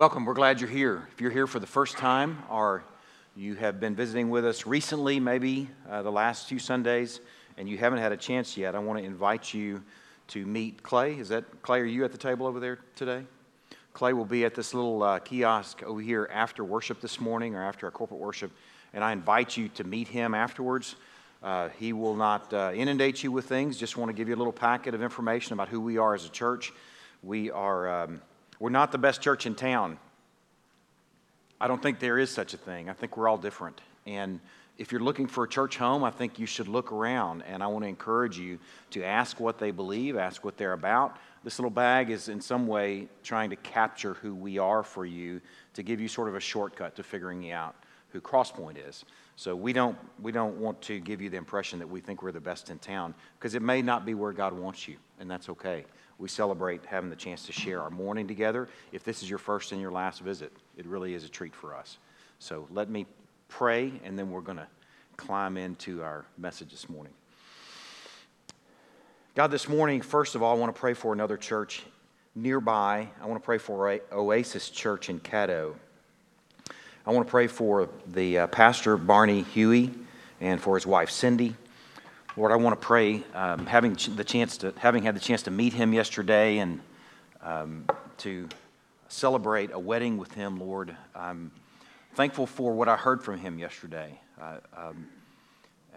[0.00, 0.24] Welcome.
[0.24, 1.06] We're glad you're here.
[1.12, 2.82] If you're here for the first time or
[3.36, 7.20] you have been visiting with us recently, maybe uh, the last few Sundays,
[7.58, 9.82] and you haven't had a chance yet, I want to invite you
[10.28, 11.18] to meet Clay.
[11.18, 11.80] Is that Clay?
[11.80, 13.26] Are you at the table over there today?
[13.92, 17.62] Clay will be at this little uh, kiosk over here after worship this morning or
[17.62, 18.52] after our corporate worship,
[18.94, 20.96] and I invite you to meet him afterwards.
[21.42, 24.40] Uh, he will not uh, inundate you with things, just want to give you a
[24.40, 26.72] little packet of information about who we are as a church.
[27.22, 28.04] We are.
[28.04, 28.22] Um,
[28.60, 29.98] we're not the best church in town.
[31.60, 32.88] I don't think there is such a thing.
[32.88, 33.80] I think we're all different.
[34.06, 34.38] And
[34.78, 37.42] if you're looking for a church home, I think you should look around.
[37.42, 38.58] And I want to encourage you
[38.90, 41.16] to ask what they believe, ask what they're about.
[41.42, 45.40] This little bag is in some way trying to capture who we are for you
[45.74, 47.74] to give you sort of a shortcut to figuring out
[48.10, 49.04] who Crosspoint is.
[49.36, 52.32] So we don't, we don't want to give you the impression that we think we're
[52.32, 55.48] the best in town because it may not be where God wants you, and that's
[55.48, 55.86] okay
[56.20, 58.68] we celebrate having the chance to share our morning together.
[58.92, 61.74] If this is your first and your last visit, it really is a treat for
[61.74, 61.96] us.
[62.38, 63.06] So let me
[63.48, 64.66] pray, and then we're going to
[65.16, 67.14] climb into our message this morning.
[69.34, 71.82] God, this morning, first of all, I want to pray for another church
[72.34, 73.08] nearby.
[73.20, 75.74] I want to pray for Oasis Church in Caddo.
[77.06, 79.92] I want to pray for the uh, pastor, Barney Huey,
[80.40, 81.56] and for his wife, Cindy.
[82.40, 85.50] Lord, I want to pray, um, having the chance to, having had the chance to
[85.50, 86.80] meet him yesterday and
[87.42, 87.84] um,
[88.16, 88.48] to
[89.08, 91.50] celebrate a wedding with him, Lord, I'm
[92.14, 94.18] thankful for what I heard from him yesterday.
[94.40, 95.06] Uh, um,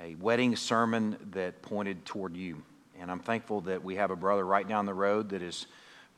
[0.01, 2.61] a wedding sermon that pointed toward you.
[2.99, 5.67] And I'm thankful that we have a brother right down the road that is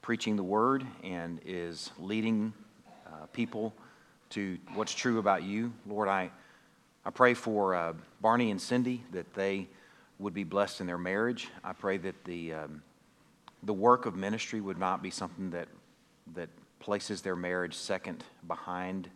[0.01, 2.51] preaching the word and is leading
[3.05, 3.75] uh, people
[4.31, 5.71] to what's true about you.
[5.85, 6.31] Lord, I,
[7.05, 9.67] I pray for uh, Barney and Cindy that they
[10.19, 11.49] would be blessed in their marriage.
[11.63, 12.81] I pray that the, um,
[13.63, 15.67] the work of ministry would not be something that,
[16.33, 16.49] that
[16.79, 19.09] places their marriage second behind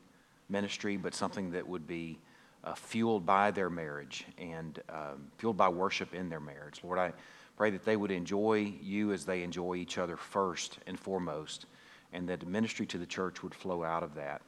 [0.50, 2.20] ministry, but something that would be
[2.64, 6.82] uh, fueled by their marriage and um, fueled by worship in their marriage.
[6.84, 7.14] Lord, I
[7.56, 11.66] pray that they would enjoy you as they enjoy each other first and foremost,
[12.12, 14.42] and that ministry to the church would flow out of that.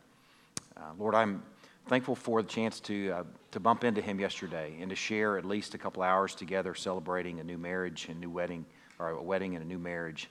[0.75, 1.44] Uh, Lord, I'm
[1.88, 5.45] thankful for the chance to, uh, to bump into him yesterday and to share at
[5.45, 8.66] least a couple hours together celebrating a new marriage and new wedding,
[9.00, 10.29] or a wedding and a new marriage.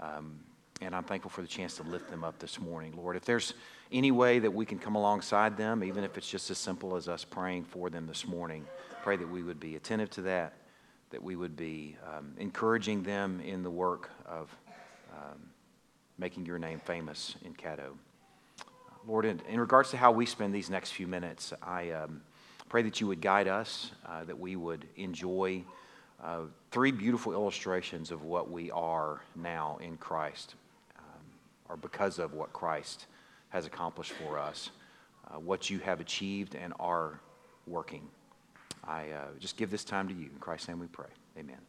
[0.00, 0.40] Um,
[0.80, 2.94] and I'm thankful for the chance to lift them up this morning.
[2.96, 3.54] Lord, if there's
[3.92, 7.08] any way that we can come alongside them, even if it's just as simple as
[7.08, 8.66] us praying for them this morning,
[9.02, 10.54] pray that we would be attentive to that,
[11.10, 14.54] that we would be um, encouraging them in the work of
[15.12, 15.38] um,
[16.18, 17.92] making your name famous in Caddo.
[19.06, 22.22] Lord, in, in, regards to how we spend these next few minutes, I um,
[22.74, 25.62] pray that you would guide us, uh, that we would enjoy
[26.24, 26.40] uh,
[26.72, 30.56] three beautiful illustrations of what we are now in Christ,
[30.98, 31.22] um,
[31.68, 33.06] or because of what Christ
[33.50, 34.70] has accomplished for us,
[35.28, 37.20] uh, what you have achieved and are
[37.68, 38.02] working.
[38.82, 40.24] I uh, just give this time to you.
[40.24, 41.10] In Christ's name we pray.
[41.38, 41.60] Amen.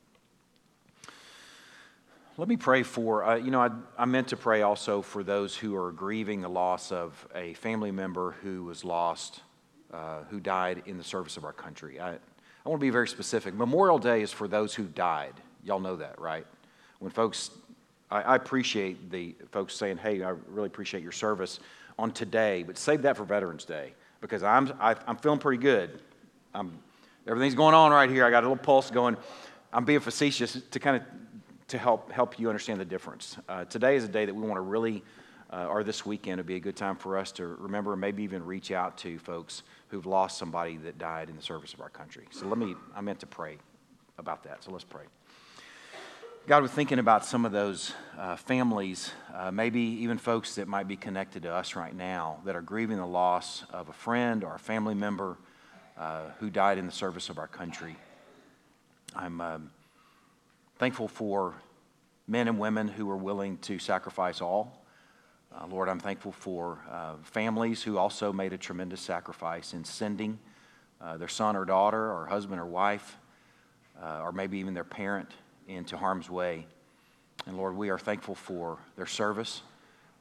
[2.35, 5.55] Let me pray for, uh, you know, I, I, meant to pray also for those
[5.55, 9.41] who are grieving the loss of a family member who was lost,
[9.95, 12.01] uh, who died in the service of our country.
[12.01, 13.53] I, I want to be very specific.
[13.53, 15.33] Memorial Day is for those who died.
[15.63, 16.45] Y'all know that, right?
[17.00, 17.51] When folks,
[18.11, 21.59] I, I appreciate the folks saying, hey, I really appreciate your service
[21.97, 25.39] on today, but save that for Veterans Day because I'm, I, am i am feeling
[25.39, 26.01] pretty good.
[26.53, 26.78] I'm,
[27.25, 28.25] everything's going on right here.
[28.25, 29.16] I got a little pulse going.
[29.72, 31.03] I'm being facetious to kind of
[31.69, 33.38] to help, help you understand the difference.
[33.47, 35.03] Uh, today is a day that we want to really,
[35.51, 38.23] uh, or this weekend would be a good time for us to remember, and maybe
[38.23, 41.90] even reach out to folks who've lost somebody that died in the service of our
[41.90, 42.25] country.
[42.31, 43.57] So let me, I meant to pray
[44.18, 44.63] about that.
[44.63, 45.03] So let's pray.
[46.47, 50.88] God, we're thinking about some of those uh, families, uh, maybe even folks that might
[50.88, 54.53] be connected to us right now that are grieving the loss of a friend or
[54.56, 55.38] a family member
[55.97, 57.96] uh, who died in the service of our country.
[59.16, 59.72] I'm um,
[60.78, 61.56] Thankful for
[62.28, 64.84] men and women who are willing to sacrifice all.
[65.53, 70.40] Uh, Lord, I'm thankful for uh, families who also made a tremendous sacrifice in sending
[71.02, 73.17] uh, their son or daughter, or husband or wife,
[74.02, 75.29] uh, or maybe even their parent
[75.67, 76.66] into harm's way.
[77.46, 79.61] And Lord, we are thankful for their service.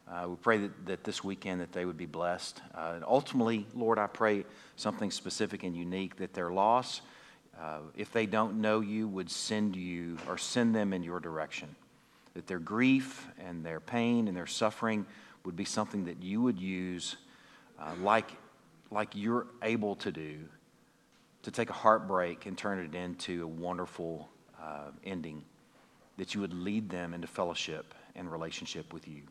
[0.08, 2.60] Uh, we pray that, that this weekend that they would be blessed.
[2.74, 4.44] Uh, and ultimately, Lord, I pray
[4.76, 7.00] something specific and unique that their loss
[7.96, 11.74] if they don't know you, would send you or send them in your direction.
[12.34, 15.06] That their grief and their pain and their suffering
[15.44, 17.16] would be something that you would use
[17.78, 18.30] uh, like,
[18.90, 20.38] like you're able to do
[21.42, 24.28] to take a heartbreak and turn it into a wonderful
[24.60, 25.44] uh, ending.
[26.16, 29.22] That you would lead them into fellowship and relationship with you.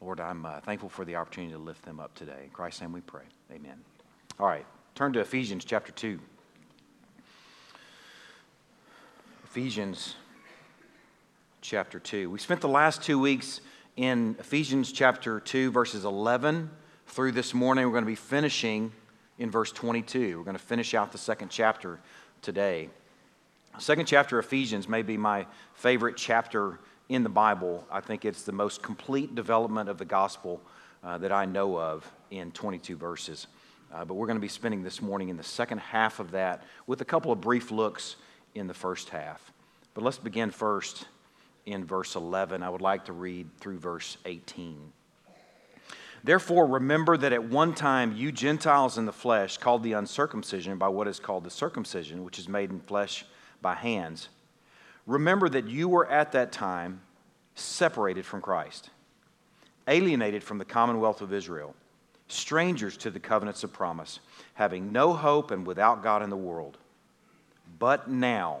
[0.00, 2.42] Lord, I'm uh, thankful for the opportunity to lift them up today.
[2.44, 3.24] In Christ's name we pray.
[3.52, 3.78] Amen.
[4.38, 4.64] All right,
[4.94, 6.18] turn to Ephesians chapter 2.
[9.44, 10.14] Ephesians
[11.60, 12.30] chapter 2.
[12.30, 13.60] We spent the last two weeks
[14.00, 16.70] in Ephesians chapter 2, verses 11
[17.08, 17.84] through this morning.
[17.84, 18.92] We're going to be finishing
[19.38, 20.38] in verse 22.
[20.38, 22.00] We're going to finish out the second chapter
[22.40, 22.88] today.
[23.78, 26.80] Second chapter of Ephesians may be my favorite chapter
[27.10, 27.86] in the Bible.
[27.92, 30.62] I think it's the most complete development of the gospel
[31.04, 33.48] uh, that I know of in 22 verses.
[33.92, 36.62] Uh, but we're going to be spending this morning in the second half of that
[36.86, 38.16] with a couple of brief looks
[38.54, 39.52] in the first half.
[39.92, 41.04] But let's begin first
[41.66, 42.62] in verse 11.
[42.62, 44.92] I would like to read through verse 18.
[46.22, 50.88] Therefore, remember that at one time you Gentiles in the flesh, called the uncircumcision by
[50.88, 53.24] what is called the circumcision, which is made in flesh
[53.62, 54.28] by hands,
[55.06, 57.00] remember that you were at that time
[57.54, 58.90] separated from Christ,
[59.88, 61.74] alienated from the commonwealth of Israel,
[62.28, 64.20] strangers to the covenants of promise,
[64.54, 66.76] having no hope and without God in the world.
[67.78, 68.60] But now,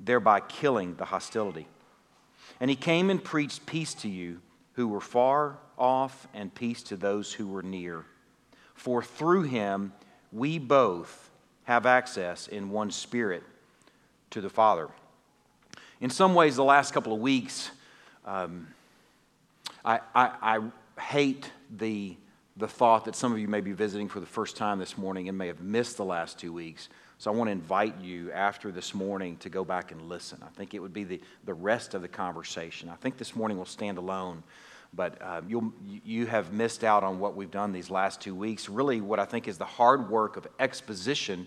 [0.00, 1.66] thereby killing the hostility.
[2.60, 4.40] And he came and preached peace to you
[4.74, 8.04] who were far off and peace to those who were near.
[8.74, 9.92] For through him
[10.32, 11.30] we both
[11.64, 13.42] have access in one spirit
[14.30, 14.88] to the Father.
[16.00, 17.70] In some ways, the last couple of weeks,
[18.26, 18.68] um,
[19.84, 22.16] I, I, I hate the,
[22.56, 25.28] the thought that some of you may be visiting for the first time this morning
[25.28, 26.88] and may have missed the last two weeks.
[27.24, 30.42] So I want to invite you after this morning to go back and listen.
[30.42, 32.90] I think it would be the, the rest of the conversation.
[32.90, 34.42] I think this morning will stand alone,
[34.92, 35.72] but uh, you'll,
[36.04, 38.68] you have missed out on what we've done these last two weeks.
[38.68, 41.46] Really, what I think is the hard work of exposition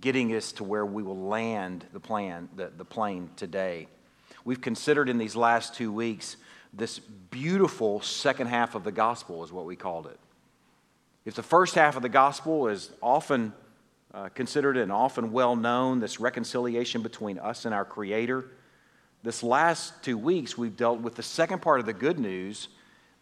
[0.00, 3.88] getting us to where we will land the plan, the, the plane today.
[4.46, 6.38] We've considered in these last two weeks
[6.72, 10.18] this beautiful second half of the gospel, is what we called it.
[11.26, 13.52] If the first half of the gospel is often
[14.14, 18.44] uh, considered and often well known, this reconciliation between us and our Creator,
[19.24, 22.68] this last two weeks we've dealt with the second part of the good news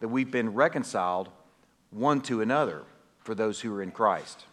[0.01, 1.29] that we've been reconciled
[1.89, 2.83] one to another
[3.19, 4.45] for those who are in Christ.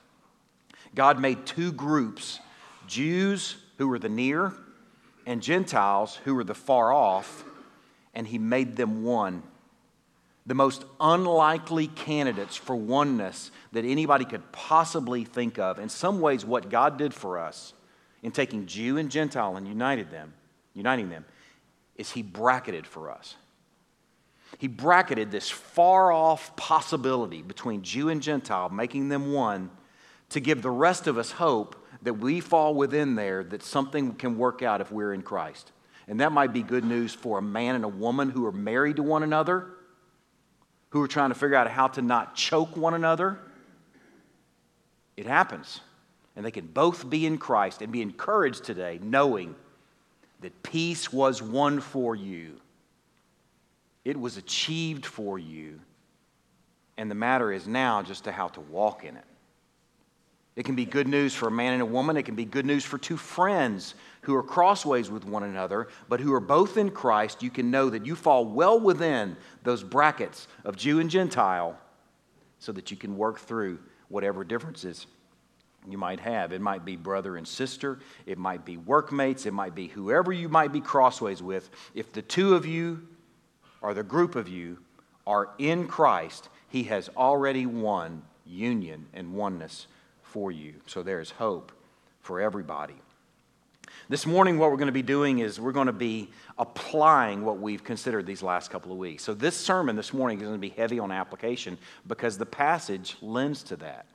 [0.95, 2.41] God made two groups
[2.87, 4.55] Jews who were the near
[5.27, 7.45] and Gentiles who were the far off,
[8.15, 9.43] and He made them one.
[10.51, 15.79] The most unlikely candidates for oneness that anybody could possibly think of.
[15.79, 17.73] In some ways, what God did for us
[18.25, 20.35] in taking Jew and Gentile and united them,
[20.75, 21.25] uniting them,
[21.95, 23.37] is He bracketed for us.
[24.59, 29.71] He bracketed this far off possibility between Jew and Gentile, making them one
[30.31, 34.37] to give the rest of us hope that we fall within there, that something can
[34.37, 35.71] work out if we're in Christ.
[36.09, 38.97] And that might be good news for a man and a woman who are married
[38.97, 39.77] to one another,
[40.91, 43.39] who are trying to figure out how to not choke one another.
[45.17, 45.81] It happens.
[46.37, 49.55] And they can both be in Christ and be encouraged today, knowing
[50.41, 52.61] that peace was won for you.
[54.05, 55.81] It was achieved for you.
[56.97, 59.25] And the matter is now just to how to walk in it.
[60.57, 62.17] It can be good news for a man and a woman.
[62.17, 66.21] It can be good news for two friends who are crossways with one another, but
[66.21, 67.43] who are both in Christ.
[67.43, 71.79] You can know that you fall well within those brackets of Jew and Gentile
[72.59, 75.07] so that you can work through whatever differences
[75.89, 76.53] you might have.
[76.53, 80.49] It might be brother and sister, it might be workmates, it might be whoever you
[80.49, 81.71] might be crossways with.
[81.95, 83.07] If the two of you
[83.81, 84.79] or the group of you
[85.27, 89.87] are in Christ, He has already won union and oneness
[90.23, 90.75] for you.
[90.87, 91.73] So there's hope
[92.21, 92.97] for everybody.
[94.11, 97.61] This morning, what we're going to be doing is we're going to be applying what
[97.61, 99.23] we've considered these last couple of weeks.
[99.23, 103.17] So, this sermon this morning is going to be heavy on application because the passage
[103.23, 104.07] lends to that.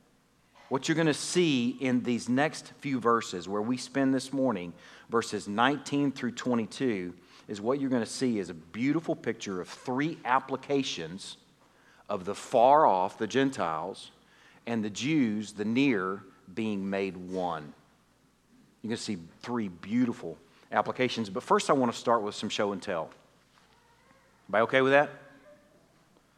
[0.68, 4.74] What you're going to see in these next few verses, where we spend this morning,
[5.10, 7.14] verses 19 through 22,
[7.48, 11.38] is what you're going to see is a beautiful picture of three applications
[12.10, 14.12] of the far off, the Gentiles,
[14.68, 16.22] and the Jews, the near,
[16.54, 17.74] being made one.
[18.86, 20.38] You're going to see three beautiful
[20.72, 21.32] applications.
[21.32, 23.10] But first, I want to start with some show and tell.
[24.44, 25.10] Everybody okay with that?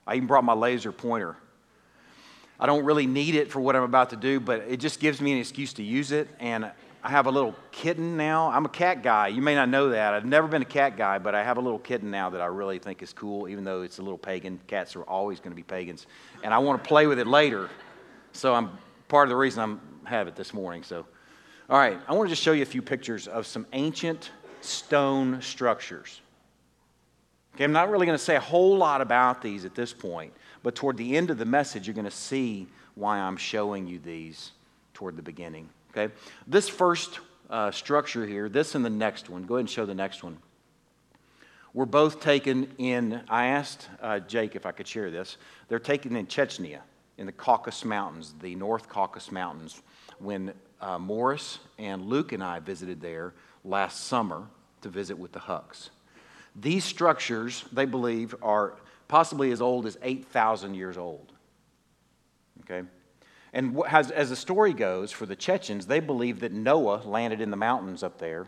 [0.07, 1.35] I even brought my laser pointer.
[2.57, 5.19] I don't really need it for what I'm about to do, but it just gives
[5.19, 6.29] me an excuse to use it.
[6.39, 6.71] And
[7.03, 8.49] I have a little kitten now.
[8.49, 9.27] I'm a cat guy.
[9.27, 10.13] You may not know that.
[10.13, 12.45] I've never been a cat guy, but I have a little kitten now that I
[12.45, 14.61] really think is cool, even though it's a little pagan.
[14.67, 16.07] Cats are always going to be pagans.
[16.45, 17.69] And I want to play with it later.
[18.31, 18.69] So I'm
[19.09, 20.83] part of the reason I'm have it this morning.
[20.83, 21.05] So,
[21.69, 24.31] all right, I want to just show you a few pictures of some ancient
[24.61, 26.21] stone structures.
[27.55, 30.31] Okay, I'm not really going to say a whole lot about these at this point,
[30.63, 33.99] but toward the end of the message, you're going to see why I'm showing you
[33.99, 34.51] these
[34.93, 35.67] toward the beginning.
[35.91, 36.13] Okay,
[36.45, 37.19] this first
[37.49, 40.37] uh, structure here, this and the next one, go ahead and show the next one.
[41.73, 45.37] Were both taken in, I asked uh, Jake if I could share this.
[45.67, 46.79] They're taken in Chechnya,
[47.17, 49.81] in the Caucasus Mountains, the North Caucasus Mountains,
[50.19, 54.47] when uh, Morris and Luke and I visited there last summer
[54.81, 55.89] to visit with the Hucks.
[56.55, 58.75] These structures, they believe, are
[59.07, 61.31] possibly as old as 8,000 years old.
[62.61, 62.87] Okay?
[63.53, 67.51] And as, as the story goes, for the Chechens, they believe that Noah landed in
[67.51, 68.47] the mountains up there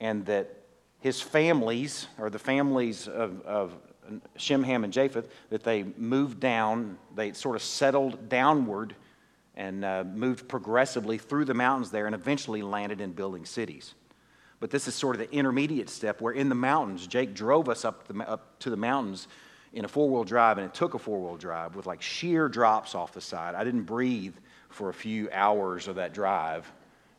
[0.00, 0.54] and that
[1.00, 3.74] his families, or the families of, of
[4.36, 8.94] Shem, Ham, and Japheth, that they moved down, they sort of settled downward
[9.56, 13.94] and uh, moved progressively through the mountains there and eventually landed in building cities.
[14.60, 17.84] But this is sort of the intermediate step where in the mountains, Jake drove us
[17.84, 19.28] up, the, up to the mountains
[19.72, 22.48] in a four wheel drive, and it took a four wheel drive with like sheer
[22.48, 23.54] drops off the side.
[23.54, 24.34] I didn't breathe
[24.70, 26.70] for a few hours of that drive.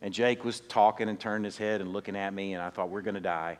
[0.01, 2.89] And Jake was talking and turning his head and looking at me, and I thought,
[2.89, 3.57] we're going to die.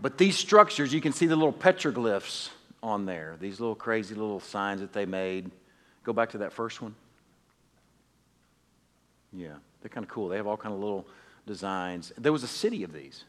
[0.00, 2.50] but these structures, you can see the little petroglyphs
[2.82, 5.50] on there, these little crazy little signs that they made.
[6.08, 6.94] Go back to that first one.
[9.30, 10.28] Yeah, they're kind of cool.
[10.28, 11.06] They have all kind of little
[11.44, 12.14] designs.
[12.16, 13.24] There was a city of these.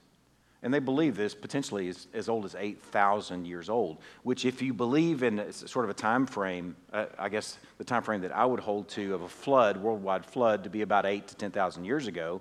[0.63, 4.73] And they believe this potentially is as old as 8,000 years old, which, if you
[4.73, 8.45] believe in sort of a time frame, uh, I guess the time frame that I
[8.45, 12.07] would hold to of a flood, worldwide flood, to be about 8 to 10,000 years
[12.07, 12.39] ago,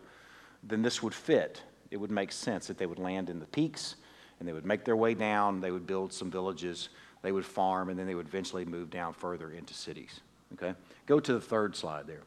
[0.62, 1.64] then this would fit.
[1.90, 3.97] It would make sense that they would land in the peaks
[4.38, 6.90] and they would make their way down, they would build some villages,
[7.23, 10.21] they would farm, and then they would eventually move down further into cities.
[10.55, 10.75] Okay?
[11.07, 12.23] Go to the third slide there.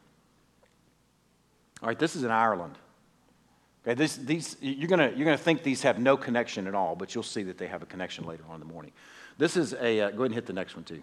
[1.81, 2.75] All right, this is in Ireland.
[3.83, 7.15] Okay, this, these, you're going you're gonna think these have no connection at all, but
[7.15, 8.91] you'll see that they have a connection later on in the morning.
[9.39, 11.01] This is a, uh, go ahead and hit the next one too.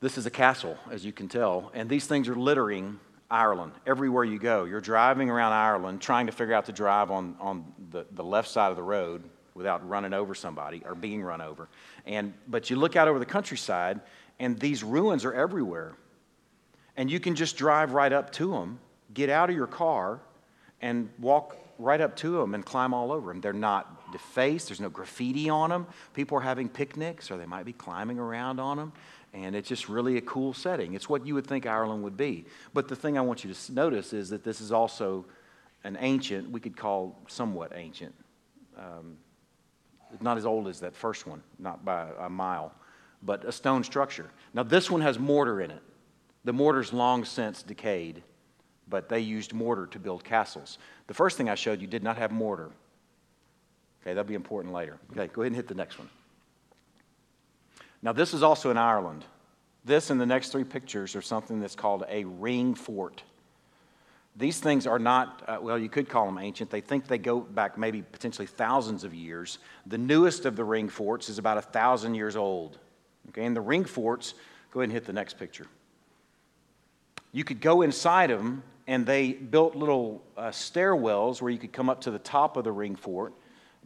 [0.00, 2.98] This is a castle, as you can tell, and these things are littering
[3.30, 4.64] Ireland everywhere you go.
[4.64, 8.48] You're driving around Ireland trying to figure out to drive on, on the, the left
[8.48, 9.22] side of the road
[9.54, 11.68] without running over somebody or being run over.
[12.04, 14.00] And, but you look out over the countryside,
[14.38, 15.94] and these ruins are everywhere.
[16.96, 18.78] And you can just drive right up to them,
[19.12, 20.20] get out of your car,
[20.80, 23.40] and walk right up to them and climb all over them.
[23.40, 25.86] They're not defaced, there's no graffiti on them.
[26.14, 28.92] People are having picnics or they might be climbing around on them.
[29.34, 30.94] And it's just really a cool setting.
[30.94, 32.46] It's what you would think Ireland would be.
[32.72, 35.26] But the thing I want you to notice is that this is also
[35.84, 38.14] an ancient, we could call somewhat ancient.
[38.78, 39.18] Um,
[40.20, 42.72] not as old as that first one, not by a mile,
[43.22, 44.30] but a stone structure.
[44.54, 45.82] Now, this one has mortar in it.
[46.44, 48.22] The mortar's long since decayed
[48.88, 50.78] but they used mortar to build castles.
[51.06, 52.70] The first thing I showed you did not have mortar.
[54.02, 54.98] Okay, that'll be important later.
[55.12, 56.08] Okay, go ahead and hit the next one.
[58.02, 59.24] Now, this is also in Ireland.
[59.84, 63.22] This and the next three pictures are something that's called a ring fort.
[64.36, 66.70] These things are not, uh, well, you could call them ancient.
[66.70, 69.58] They think they go back maybe potentially thousands of years.
[69.86, 72.78] The newest of the ring forts is about a thousand years old.
[73.30, 74.34] Okay, and the ring forts,
[74.70, 75.66] go ahead and hit the next picture.
[77.32, 81.72] You could go inside of them and they built little uh, stairwells where you could
[81.72, 83.32] come up to the top of the ring fort,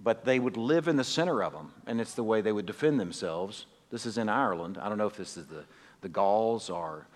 [0.03, 2.67] but they would live in the center of them, and it's the way they would
[2.67, 3.67] defend themselves.
[3.91, 4.79] This is in Ireland.
[4.81, 5.65] I don't know if this is the,
[6.03, 7.07] the Gauls or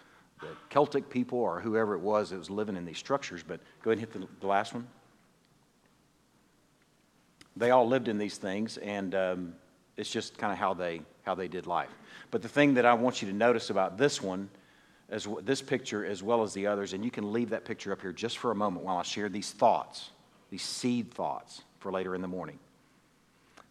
[0.41, 3.91] the Celtic people or whoever it was that was living in these structures, but go
[3.91, 4.87] ahead and hit the, the last one.
[7.57, 9.55] They all lived in these things, and um,
[9.97, 11.91] it's just kind of how they, how they did life.
[12.31, 14.49] But the thing that I want you to notice about this one
[15.09, 18.01] as this picture as well as the others, and you can leave that picture up
[18.01, 20.11] here just for a moment while I share these thoughts,
[20.51, 22.59] these seed thoughts for later in the morning.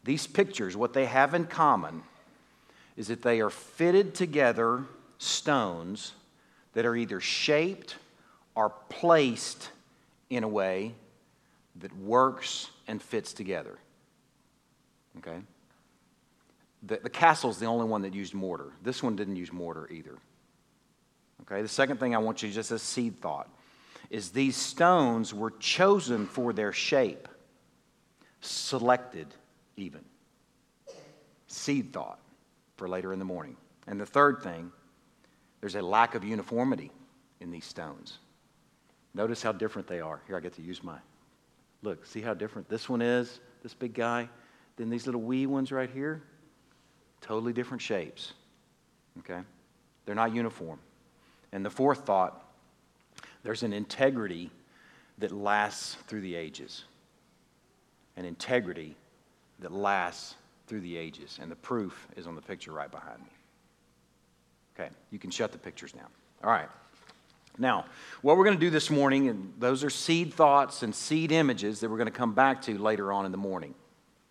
[0.04, 2.04] These pictures, what they have in common
[2.98, 4.84] is that they are fitted together
[5.18, 6.14] stones
[6.74, 7.96] that are either shaped
[8.56, 9.70] or placed
[10.30, 10.94] in a way
[11.80, 13.78] that works and fits together.
[15.18, 15.40] Okay?
[16.86, 18.74] The, the castle's the only one that used mortar.
[18.84, 20.18] This one didn't use mortar either.
[21.42, 23.50] Okay, the second thing I want you to just a seed thought
[24.10, 27.28] is these stones were chosen for their shape,
[28.42, 29.28] selected
[29.78, 30.02] even.
[31.48, 32.20] Seed thought.
[32.78, 33.56] for later in the morning.
[33.88, 34.72] And the third thing,
[35.62, 36.92] there's a lack of uniformity
[37.40, 38.18] in these stones.
[39.14, 40.22] Notice how different they are.
[40.28, 40.98] Here, I get to use my.
[41.84, 44.28] Look, see how different this one is, this big guy?
[44.76, 46.24] than these little wee ones right here,
[47.24, 48.34] totally different shapes.
[49.20, 49.40] Okay?
[50.06, 50.80] They're not uniform.
[51.52, 52.44] And the fourth thought,
[53.44, 54.52] there's an integrity
[55.18, 56.84] that lasts through the ages.
[58.18, 58.96] An integrity
[59.60, 60.36] that lasts
[60.68, 61.40] through the ages.
[61.42, 63.30] And the proof is on the picture right behind me.
[64.76, 66.08] Okay, you can shut the pictures now.
[66.44, 66.70] All right.
[67.60, 67.86] Now,
[68.24, 71.80] what we're going to do this morning, and those are seed thoughts and seed images
[71.82, 73.76] that we're going to come back to later on in the morning.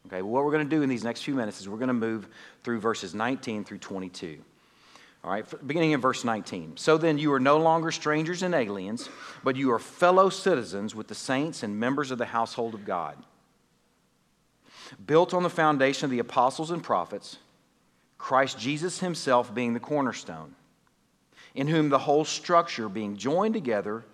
[0.07, 1.95] Okay, what we're going to do in these next few minutes is we're going to
[1.95, 2.29] move
[2.65, 4.39] through verses 19 through 22.
[5.25, 6.77] All right, beginning in verse 19.
[6.77, 9.09] So then you are no longer strangers and aliens,
[9.45, 13.17] but you are fellow citizens with the saints and members of the household of God.
[15.07, 17.39] Built on the foundation of the apostles and prophets,
[18.19, 20.57] Christ Jesus himself being the cornerstone,
[21.55, 24.05] in whom the whole structure, being joined together,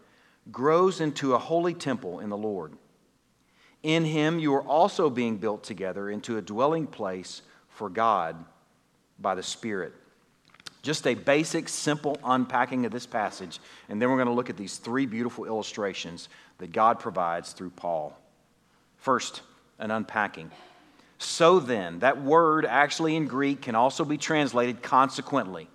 [0.52, 2.75] grows into a holy temple in the Lord.
[3.83, 8.37] In him you are also being built together into a dwelling place for God
[9.19, 9.93] by the Spirit.
[10.83, 13.59] Just a basic, simple unpacking of this passage,
[13.89, 17.71] and then we're going to look at these three beautiful illustrations that God provides through
[17.71, 18.17] Paul.
[18.97, 19.43] First,
[19.79, 20.51] an unpacking.
[21.19, 25.69] So then, that word actually in Greek can also be translated consequently.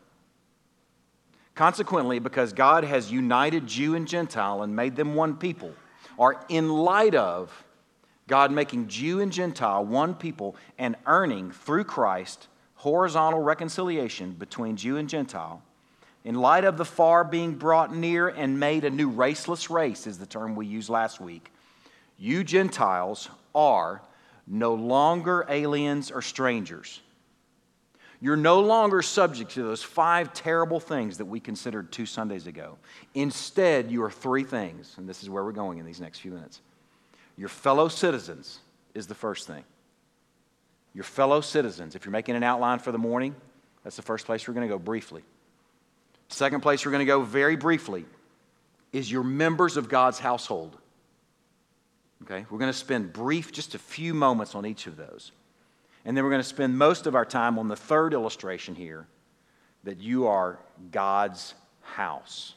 [1.54, 5.74] Consequently, because God has united Jew and Gentile and made them one people,
[6.18, 7.52] or in light of
[8.28, 12.48] God making Jew and Gentile one people and earning through Christ
[12.84, 15.62] horizontal reconciliation between Jew and Gentile,
[16.26, 20.18] in light of the far being brought near and made a new raceless race, is
[20.18, 21.50] the term we used last week,
[22.18, 24.02] you Gentiles are
[24.46, 27.00] no longer aliens or strangers.
[28.20, 32.78] You're no longer subject to those five terrible things that we considered two Sundays ago.
[33.14, 36.32] Instead, you are three things, and this is where we're going in these next few
[36.32, 36.62] minutes.
[37.38, 38.60] Your fellow citizens
[38.94, 39.64] is the first thing.
[40.94, 41.96] Your fellow citizens.
[41.96, 43.36] If you're making an outline for the morning,
[43.84, 45.24] that's the first place we're going to go briefly.
[46.30, 48.06] Second place we're going to go very briefly
[48.92, 50.78] is your members of God's household.
[52.24, 55.32] Okay, we're going to spend brief, just a few moments on each of those.
[56.06, 59.08] And then we're going to spend most of our time on the third illustration here
[59.84, 60.60] that you are
[60.92, 62.54] God's house.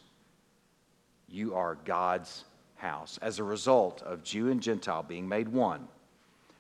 [1.29, 2.45] You are God's
[2.77, 3.19] house.
[3.23, 5.89] As a result of Jew and Gentile being made one,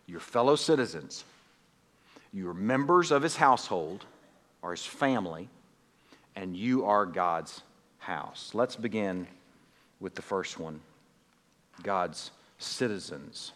[0.06, 1.24] your fellow citizens,
[2.32, 4.04] you are members of his household
[4.62, 5.48] or his family,
[6.34, 7.62] and you are God's
[7.98, 8.50] house.
[8.54, 9.26] Let's begin
[10.00, 10.80] with the first one
[11.82, 13.52] God's citizens.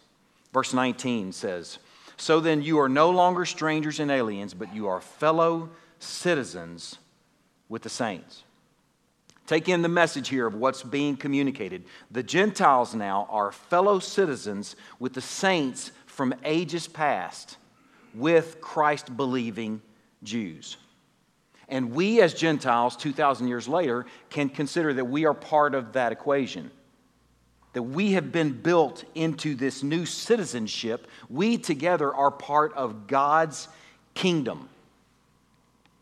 [0.53, 1.79] Verse 19 says,
[2.17, 5.69] So then you are no longer strangers and aliens, but you are fellow
[5.99, 6.97] citizens
[7.69, 8.43] with the saints.
[9.51, 11.83] Take in the message here of what's being communicated.
[12.09, 17.57] The Gentiles now are fellow citizens with the saints from ages past,
[18.15, 19.81] with Christ believing
[20.23, 20.77] Jews.
[21.67, 26.13] And we, as Gentiles, 2,000 years later, can consider that we are part of that
[26.13, 26.71] equation
[27.73, 31.07] that we have been built into this new citizenship.
[31.29, 33.67] We together are part of God's
[34.13, 34.69] kingdom.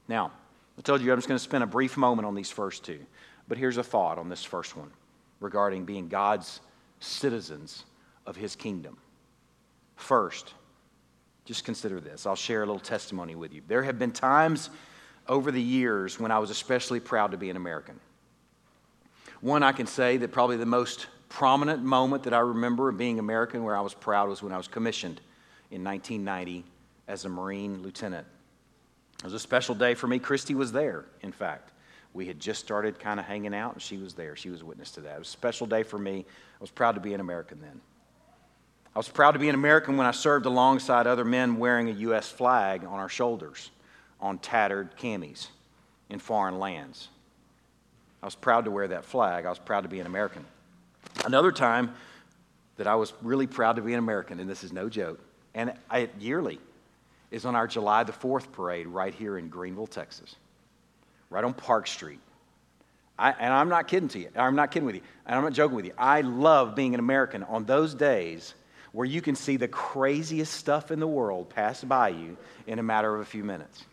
[0.07, 0.33] Now,
[0.77, 2.99] I told you I'm just going to spend a brief moment on these first two,
[3.49, 4.91] but here's a thought on this first one
[5.41, 6.61] regarding being God's
[6.99, 7.83] citizens
[8.25, 8.97] of his kingdom.
[9.95, 10.53] First,
[11.45, 12.25] just consider this.
[12.25, 13.61] I'll share a little testimony with you.
[13.67, 14.69] There have been times
[15.27, 17.99] over the years when I was especially proud to be an American.
[19.41, 23.19] One, I can say that probably the most prominent moment that I remember of being
[23.19, 25.21] American where I was proud was when I was commissioned
[25.71, 26.65] in 1990
[27.07, 28.27] as a Marine lieutenant.
[29.19, 30.19] It was a special day for me.
[30.19, 31.71] Christy was there, in fact.
[32.13, 34.35] We had just started kind of hanging out, and she was there.
[34.35, 35.15] She was witness to that.
[35.15, 36.25] It was a special day for me.
[36.27, 37.81] I was proud to be an American then.
[38.95, 41.93] I was proud to be an American when I served alongside other men wearing a
[41.93, 42.29] U.S.
[42.29, 43.69] flag on our shoulders
[44.19, 45.47] on tattered camis
[46.09, 47.07] in foreign lands.
[48.21, 49.45] I was proud to wear that flag.
[49.45, 50.43] I was proud to be an American.
[51.23, 51.93] Another time
[52.77, 55.19] that I was really proud to be an American, and this is no joke,
[55.53, 56.59] and I, yearly,
[57.31, 60.35] is on our July the 4th parade right here in Greenville, Texas,
[61.29, 62.19] right on Park Street.
[63.17, 64.29] I, and I'm not kidding to you.
[64.35, 65.01] I'm not kidding with you.
[65.25, 65.93] And I'm not joking with you.
[65.97, 68.53] I love being an American on those days
[68.91, 72.83] where you can see the craziest stuff in the world pass by you in a
[72.83, 73.83] matter of a few minutes.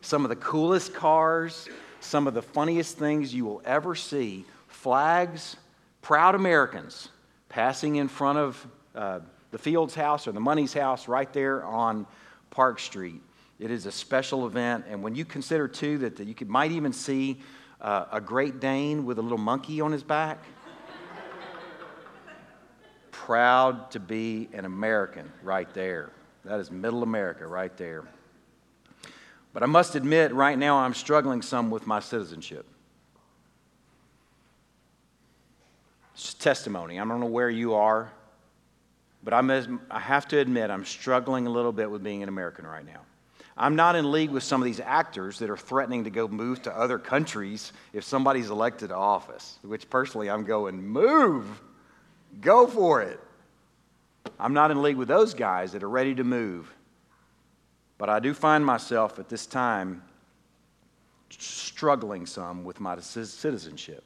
[0.00, 1.68] Some of the coolest cars,
[2.00, 5.56] some of the funniest things you will ever see, flags,
[6.00, 7.08] proud Americans
[7.48, 12.06] passing in front of uh, the Fields house or the Money's house right there on
[12.50, 13.22] Park Street.
[13.58, 14.84] It is a special event.
[14.88, 17.40] And when you consider, too, that you could, might even see
[17.80, 20.44] uh, a Great Dane with a little monkey on his back,
[23.10, 26.10] proud to be an American right there.
[26.44, 28.04] That is middle America right there.
[29.52, 32.66] But I must admit, right now, I'm struggling some with my citizenship.
[36.14, 37.00] It's testimony.
[37.00, 38.12] I don't know where you are,
[39.24, 42.66] but I'm, I have to admit, I'm struggling a little bit with being an American
[42.66, 43.00] right now.
[43.56, 46.62] I'm not in league with some of these actors that are threatening to go move
[46.62, 51.46] to other countries if somebody's elected to office, which personally I'm going, move,
[52.40, 53.18] go for it.
[54.38, 56.70] I'm not in league with those guys that are ready to move.
[57.96, 60.02] But I do find myself at this time
[61.30, 64.04] struggling some with my citizenship.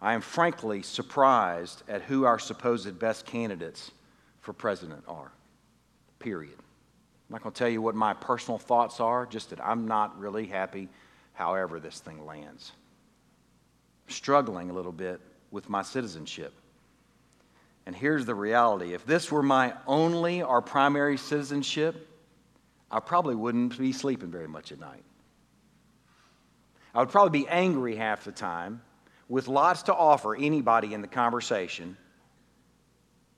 [0.00, 3.90] I am frankly surprised at who our supposed best candidates
[4.40, 5.30] for president are.
[6.18, 6.56] Period.
[7.30, 10.18] I'm not going to tell you what my personal thoughts are, just that I'm not
[10.18, 10.88] really happy
[11.32, 12.72] however this thing lands.
[14.08, 15.20] Struggling a little bit
[15.52, 16.52] with my citizenship.
[17.86, 22.08] And here's the reality if this were my only or primary citizenship,
[22.90, 25.04] I probably wouldn't be sleeping very much at night.
[26.92, 28.82] I would probably be angry half the time
[29.28, 31.96] with lots to offer anybody in the conversation.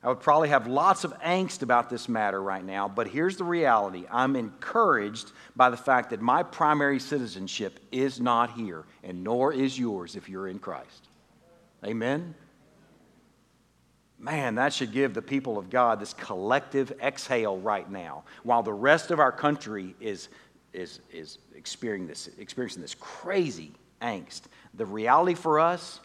[0.05, 3.45] I would probably have lots of angst about this matter right now, but here's the
[3.45, 4.05] reality.
[4.11, 9.79] I'm encouraged by the fact that my primary citizenship is not here, and nor is
[9.79, 11.09] yours if you're in Christ.
[11.85, 12.35] Amen?
[14.19, 18.73] Man, that should give the people of God this collective exhale right now, while the
[18.73, 20.29] rest of our country is,
[20.73, 24.43] is, is experiencing, this, experiencing this crazy angst.
[24.75, 26.01] The reality for us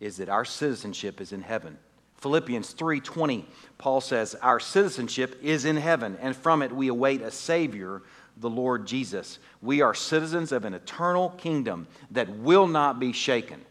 [0.00, 1.78] is that our citizenship is in heaven.
[2.18, 3.46] Philippians 3:20,
[3.78, 8.02] Paul says, "Our citizenship is in heaven, and from it we await a savior,
[8.36, 9.38] the Lord Jesus.
[9.62, 13.64] We are citizens of an eternal kingdom that will not be shaken."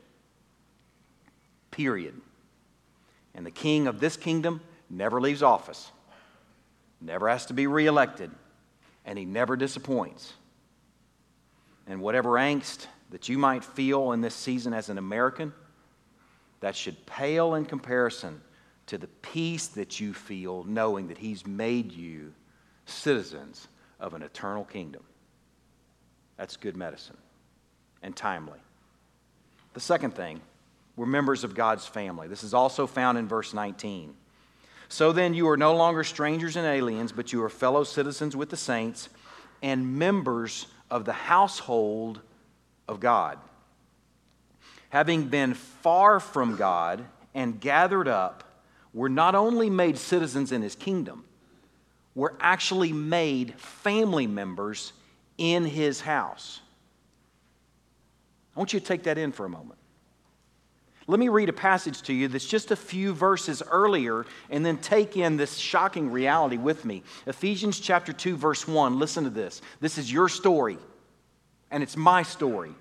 [1.72, 2.22] Period.
[3.34, 5.92] And the king of this kingdom never leaves office,
[7.02, 8.32] never has to be reelected,
[9.06, 10.34] and he never disappoints.
[11.86, 15.54] And whatever angst that you might feel in this season as an American,
[16.60, 18.42] that should pale in comparison
[18.88, 22.34] to the peace that you feel knowing that He's made you
[22.86, 23.68] citizens
[24.00, 25.04] of an eternal kingdom.
[26.38, 27.18] That's good medicine
[28.02, 28.60] and timely.
[29.74, 30.42] The second thing
[30.96, 32.28] we're members of God's family.
[32.28, 34.16] This is also found in verse 19.
[34.90, 38.50] So then, you are no longer strangers and aliens, but you are fellow citizens with
[38.50, 39.10] the saints
[39.62, 42.22] and members of the household
[42.88, 43.38] of God.
[44.90, 48.44] Having been far from God and gathered up,
[48.94, 51.26] we're not only made citizens in his kingdom,
[52.16, 54.94] we're actually made family members
[55.38, 56.62] in his house.
[58.56, 59.78] I want you to take that in for a moment.
[61.06, 64.78] Let me read a passage to you that's just a few verses earlier and then
[64.78, 67.04] take in this shocking reality with me.
[67.28, 69.00] Ephesians chapter 2 verse 1.
[69.00, 69.62] Listen to this.
[69.80, 70.78] This is your story
[71.72, 72.74] and it's my story.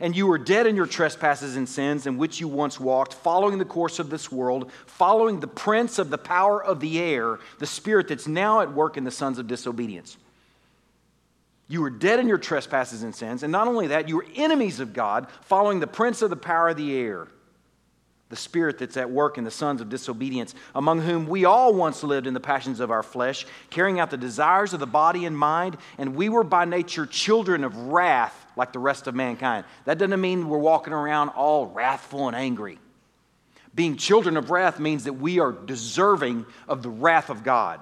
[0.00, 3.58] And you were dead in your trespasses and sins in which you once walked, following
[3.58, 7.66] the course of this world, following the prince of the power of the air, the
[7.66, 10.16] spirit that's now at work in the sons of disobedience.
[11.68, 14.80] You were dead in your trespasses and sins, and not only that, you were enemies
[14.80, 17.28] of God, following the prince of the power of the air
[18.28, 22.02] the spirit that's at work in the sons of disobedience, among whom we all once
[22.02, 25.38] lived in the passions of our flesh, carrying out the desires of the body and
[25.38, 29.64] mind, and we were by nature children of wrath like the rest of mankind.
[29.84, 32.78] That doesn't mean we're walking around all wrathful and angry.
[33.74, 37.80] Being children of wrath means that we are deserving of the wrath of God.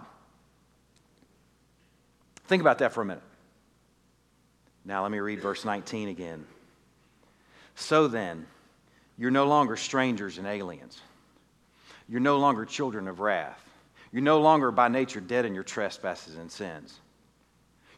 [2.47, 3.23] Think about that for a minute.
[4.85, 6.45] Now, let me read verse 19 again.
[7.77, 8.47] So then,
[9.19, 11.01] you're no longer strangers and aliens.
[12.09, 13.61] You're no longer children of wrath.
[14.13, 17.01] You're no longer by nature dead in your trespasses and sins.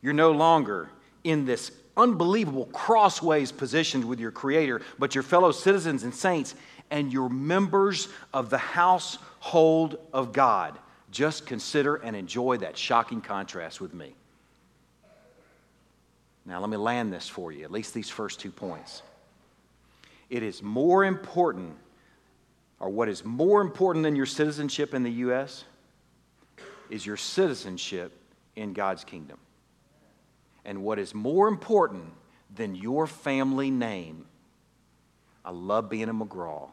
[0.03, 0.89] You're no longer
[1.25, 6.55] in this unbelievable crossways position with your Creator, but your fellow citizens and saints,
[6.91, 10.79] and you're members of the household of God.
[11.11, 14.15] Just consider and enjoy that shocking contrast with me.
[16.45, 19.03] Now, let me land this for you, at least these first two points.
[20.29, 21.77] It is more important,
[22.81, 25.65] or what is more important than your citizenship in the U.S.,
[26.91, 28.13] is your citizenship
[28.55, 29.39] in God's kingdom.
[30.65, 32.13] And what is more important
[32.55, 34.27] than your family name,
[35.45, 36.69] I love being a McGraw,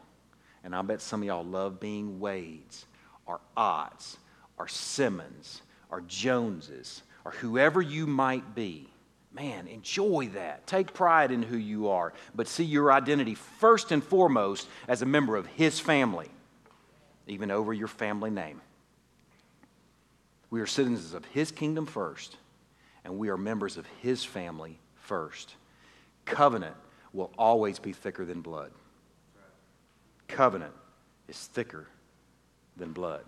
[0.64, 2.86] and I bet some of y'all love being Wades,
[3.26, 4.16] or Otts,
[4.58, 8.88] or Simmons, or Joneses, or whoever you might be.
[9.34, 10.64] Man, enjoy that.
[10.66, 15.06] Take pride in who you are, but see your identity first and foremost as a
[15.06, 16.28] member of His family,
[17.26, 18.60] even over your family name.
[20.50, 22.36] We are citizens of His kingdom first,
[23.04, 25.56] and we are members of His family first.
[26.26, 26.76] Covenant
[27.12, 28.70] will always be thicker than blood.
[30.28, 30.74] Covenant
[31.26, 31.88] is thicker
[32.76, 33.24] than blood.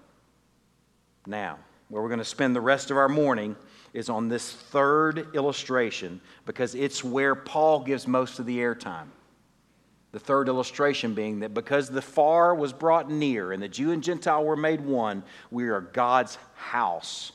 [1.27, 3.57] Now, where we're going to spend the rest of our morning
[3.93, 9.07] is on this third illustration because it's where Paul gives most of the airtime.
[10.13, 14.03] The third illustration being that because the far was brought near and the Jew and
[14.03, 17.33] Gentile were made one, we are God's house.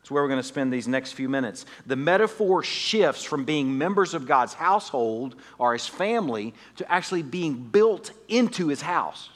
[0.00, 1.64] It's where we're going to spend these next few minutes.
[1.86, 7.54] The metaphor shifts from being members of God's household or his family to actually being
[7.54, 9.30] built into his house,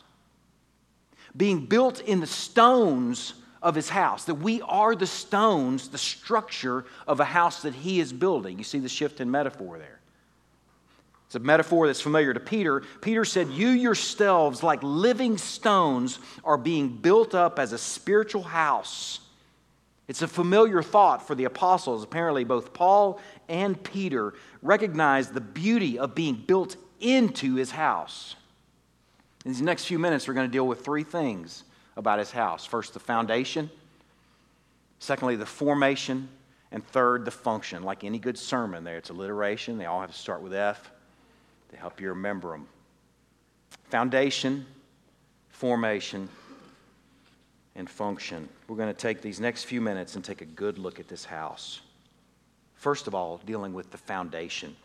[1.35, 6.85] being built in the stones of his house, that we are the stones, the structure
[7.07, 8.59] of a house that he is building.
[8.59, 9.99] You see the shift in metaphor there.
[11.27, 12.83] It's a metaphor that's familiar to Peter.
[13.03, 19.21] Peter said, You yourselves, like living stones, are being built up as a spiritual house.
[20.07, 22.03] It's a familiar thought for the apostles.
[22.03, 28.35] Apparently, both Paul and Peter recognized the beauty of being built into his house.
[29.45, 31.65] In these next few minutes, we're going to deal with three things
[31.99, 33.69] about his house first, the foundation,
[35.01, 36.29] secondly, the formation,
[36.71, 37.83] and third, the function.
[37.83, 39.77] Like any good sermon, there, it's alliteration.
[39.77, 40.91] They all have to start with F
[41.71, 42.67] to help you remember them.
[43.91, 44.65] Foundation,
[45.51, 46.29] formation,
[47.75, 48.49] and function.
[48.69, 51.25] We're going to take these next few minutes and take a good look at this
[51.25, 51.81] house.
[52.75, 54.77] First of all, dealing with the foundation.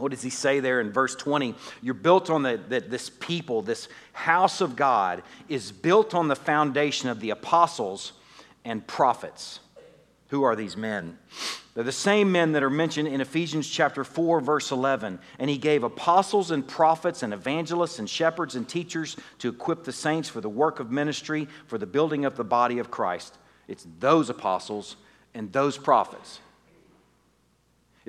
[0.00, 1.54] What does he say there in verse 20?
[1.82, 6.36] You're built on the, the, this people, this house of God is built on the
[6.36, 8.12] foundation of the apostles
[8.64, 9.60] and prophets.
[10.28, 11.18] Who are these men?
[11.74, 15.18] They're the same men that are mentioned in Ephesians chapter 4, verse 11.
[15.38, 19.92] And he gave apostles and prophets and evangelists and shepherds and teachers to equip the
[19.92, 23.38] saints for the work of ministry, for the building of the body of Christ.
[23.68, 24.96] It's those apostles
[25.34, 26.40] and those prophets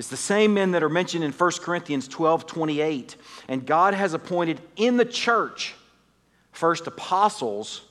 [0.02, 3.16] it's the same men that are mentioned in 1 Corinthians 12 28.
[3.48, 5.76] And God has appointed in the church
[6.52, 7.84] first apostles,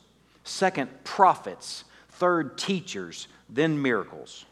[0.43, 4.45] second prophets, third teachers, then miracles.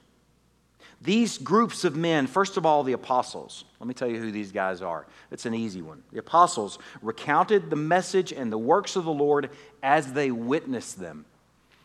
[1.02, 3.64] These groups of men, first of all, the apostles.
[3.80, 5.08] Let me tell you who these guys are.
[5.32, 6.04] It's an easy one.
[6.12, 9.50] The apostles recounted the message and the works of the Lord
[9.82, 11.24] as they witnessed them.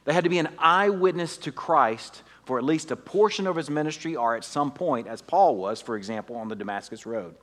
[0.06, 3.70] They had to be an eyewitness to Christ for at least a portion of his
[3.70, 7.36] ministry or at some point, as Paul was, for example, on the Damascus Road.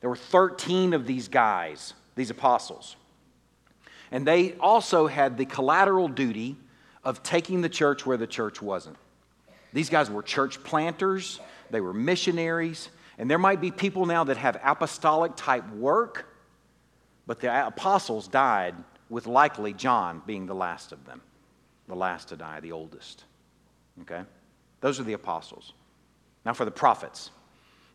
[0.00, 2.96] There were 13 of these guys, these apostles.
[4.10, 6.56] And they also had the collateral duty
[7.04, 8.96] of taking the church where the church wasn't.
[9.72, 14.36] These guys were church planters, they were missionaries, and there might be people now that
[14.36, 16.26] have apostolic type work,
[17.26, 18.74] but the apostles died
[19.08, 21.20] with likely John being the last of them,
[21.88, 23.24] the last to die, the oldest.
[24.02, 24.22] Okay?
[24.80, 25.72] Those are the apostles.
[26.44, 27.30] Now for the prophets.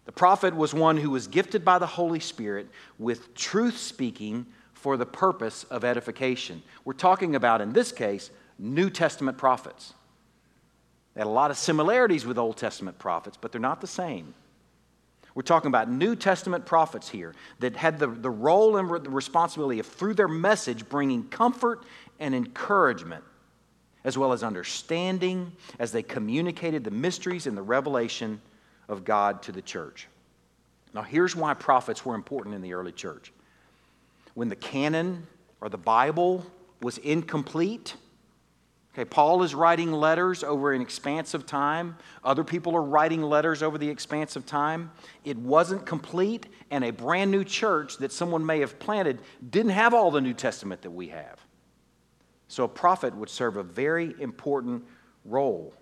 [0.06, 4.98] The prophet was one who was gifted by the Holy Spirit with truth speaking for
[4.98, 6.64] the purpose of edification.
[6.86, 9.94] We're talking about, in this case, New Testament prophets.
[11.14, 14.34] They had a lot of similarities with Old Testament prophets, but they're not the same.
[15.36, 19.80] We're talking about New Testament prophets here that had the, the role and the responsibility
[19.80, 21.84] of, through their message, bringing comfort
[22.20, 23.24] and encouragement
[24.04, 28.42] as well as understanding as they communicated the mysteries and the revelation
[28.88, 30.08] of God to the church.
[30.94, 33.32] Now, here's why prophets were important in the early church.
[34.34, 35.28] When the canon
[35.62, 36.46] or the Bible
[36.82, 37.96] was incomplete,
[38.94, 41.96] okay, Paul is writing letters over an expanse of time.
[42.24, 44.92] Other people are writing letters over the expanse of time.
[45.24, 49.94] It wasn't complete, and a brand new church that someone may have planted didn't have
[49.94, 51.41] all the New Testament that we have.
[52.52, 54.84] So a prophet would serve a very important
[55.24, 55.74] role.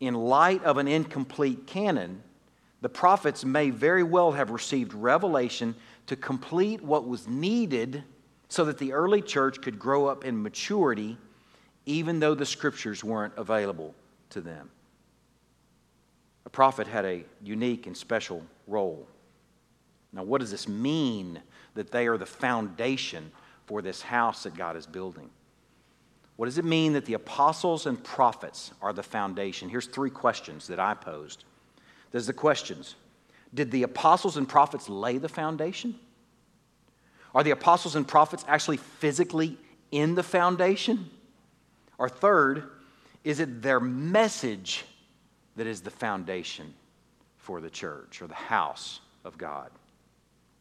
[0.00, 2.20] In light of an incomplete canon,
[2.80, 5.72] the prophets may very well have received revelation
[6.08, 8.02] to complete what was needed
[8.48, 11.16] so that the early church could grow up in maturity,
[11.86, 13.94] even though the scriptures weren't available
[14.30, 14.70] to them.
[16.44, 19.06] A prophet had a unique and special role.
[20.12, 21.40] Now, what does this mean
[21.74, 23.30] that they are the foundation
[23.66, 25.30] for this house that God is building?
[26.36, 29.68] What does it mean that the apostles and prophets are the foundation?
[29.68, 31.44] Here's three questions that I posed.
[32.10, 32.96] There's the questions
[33.52, 35.98] Did the apostles and prophets lay the foundation?
[37.34, 39.58] Are the apostles and prophets actually physically
[39.90, 41.10] in the foundation?
[41.98, 42.70] Or third,
[43.24, 44.84] is it their message
[45.56, 46.74] that is the foundation
[47.38, 49.70] for the church or the house of God?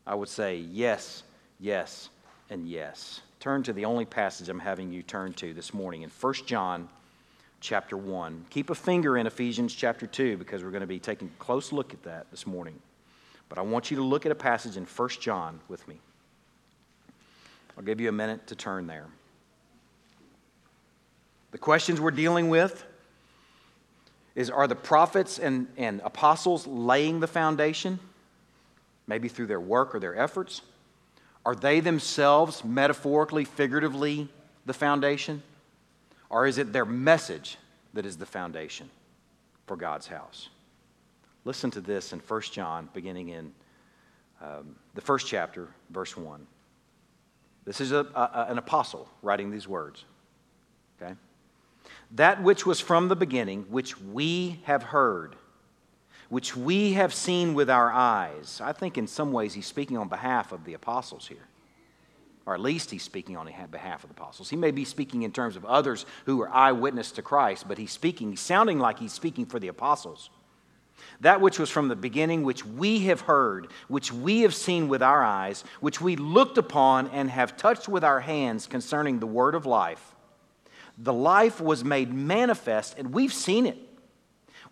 [0.06, 1.24] I would say yes,
[1.60, 2.10] yes,
[2.50, 3.22] and yes.
[3.44, 6.88] Turn to the only passage I'm having you turn to this morning in 1 John
[7.60, 8.46] chapter 1.
[8.50, 11.74] Keep a finger in Ephesians chapter 2 because we're going to be taking a close
[11.74, 12.80] look at that this morning.
[13.50, 16.00] But I want you to look at a passage in 1 John with me.
[17.78, 19.08] I'll give you a minute to turn there.
[21.52, 22.86] The questions we're dealing with
[24.36, 28.00] is are the prophets and, and apostles laying the foundation?
[29.06, 30.62] Maybe through their work or their efforts?
[31.46, 34.30] Are they themselves, metaphorically, figuratively,
[34.66, 35.44] the foundation?
[36.30, 37.58] Or is it their message
[37.94, 38.90] that is the foundation
[39.68, 40.50] for God's house?
[41.46, 43.52] Listen to this in 1 John, beginning in
[44.42, 46.48] um, the first chapter, verse 1.
[47.66, 50.06] This is a, a, an apostle writing these words.
[51.02, 51.14] Okay?
[52.12, 55.36] That which was from the beginning, which we have heard,
[56.30, 58.62] which we have seen with our eyes.
[58.64, 61.48] I think in some ways he's speaking on behalf of the apostles here.
[62.46, 64.50] Or at least he's speaking on behalf of the apostles.
[64.50, 67.92] He may be speaking in terms of others who are eyewitness to Christ, but he's
[67.92, 70.30] speaking, he's sounding like he's speaking for the apostles.
[71.22, 75.02] That which was from the beginning, which we have heard, which we have seen with
[75.02, 79.56] our eyes, which we looked upon and have touched with our hands concerning the word
[79.56, 80.14] of life.
[80.98, 83.78] The life was made manifest, and we've seen it.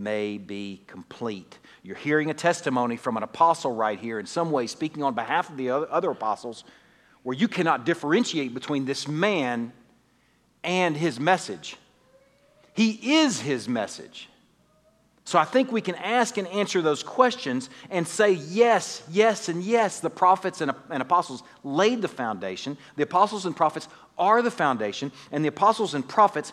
[0.00, 1.58] may be complete.
[1.82, 5.50] You're hearing a testimony from an apostle right here, in some way speaking on behalf
[5.50, 6.64] of the other apostles,
[7.22, 9.72] where you cannot differentiate between this man
[10.64, 11.76] and his message.
[12.74, 14.28] He is his message.
[15.24, 19.62] So I think we can ask and answer those questions and say yes, yes, and
[19.62, 20.00] yes.
[20.00, 22.76] The prophets and, apostles laid the foundation.
[22.96, 23.86] The apostles and prophets
[24.18, 26.52] are the foundation, and the apostles and prophets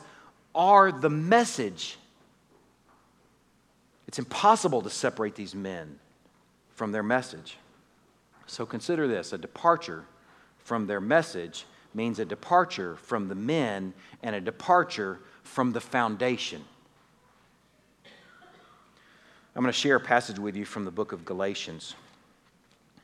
[0.54, 1.98] are the message.
[4.08, 6.00] It's impossible to separate these men
[6.76, 7.58] from their message.
[8.46, 10.06] So consider this a departure
[10.60, 13.94] from their message means a departure from the men
[14.24, 16.64] and a departure from the foundation.
[19.56, 21.96] I'm going to share a passage with you from the book of Galatians.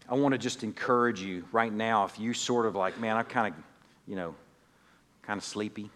[0.07, 3.25] I want to just encourage you right now if you sort of like, man, I'm
[3.25, 3.59] kind of,
[4.07, 4.35] you know,
[5.23, 5.89] kind of sleepy,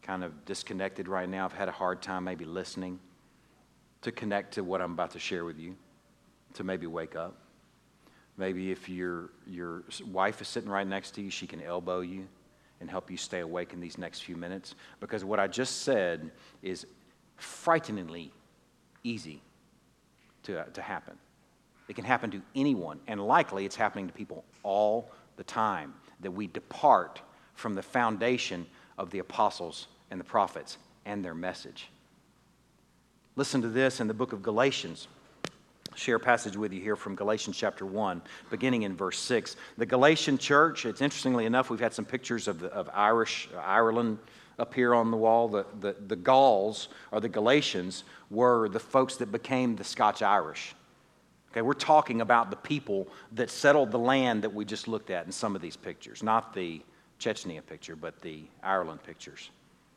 [0.00, 1.44] kind of disconnected right now.
[1.44, 2.98] I've had a hard time maybe listening
[4.02, 5.76] to connect to what I'm about to share with you,
[6.54, 7.36] to maybe wake up.
[8.36, 12.26] Maybe if your, your wife is sitting right next to you, she can elbow you
[12.80, 14.74] and help you stay awake in these next few minutes.
[15.00, 16.30] Because what I just said
[16.62, 16.86] is
[17.36, 18.32] frighteningly
[19.04, 19.40] easy
[20.44, 21.16] to, uh, to happen.
[21.88, 26.30] It can happen to anyone, and likely it's happening to people all the time that
[26.30, 27.20] we depart
[27.54, 28.66] from the foundation
[28.98, 31.88] of the apostles and the prophets and their message.
[33.34, 35.08] Listen to this in the book of Galatians.
[35.94, 39.56] Share a passage with you here from Galatians chapter 1, beginning in verse 6.
[39.78, 44.18] The Galatian church, it's interestingly enough, we've had some pictures of, the, of Irish, Ireland
[44.58, 45.48] up here on the wall.
[45.48, 50.74] The, the, the Gauls, or the Galatians, were the folks that became the Scotch Irish.
[51.52, 55.24] Okay, we're talking about the people that settled the land that we just looked at
[55.24, 56.82] in some of these pictures, not the
[57.18, 59.50] Chechnya picture, but the Ireland pictures.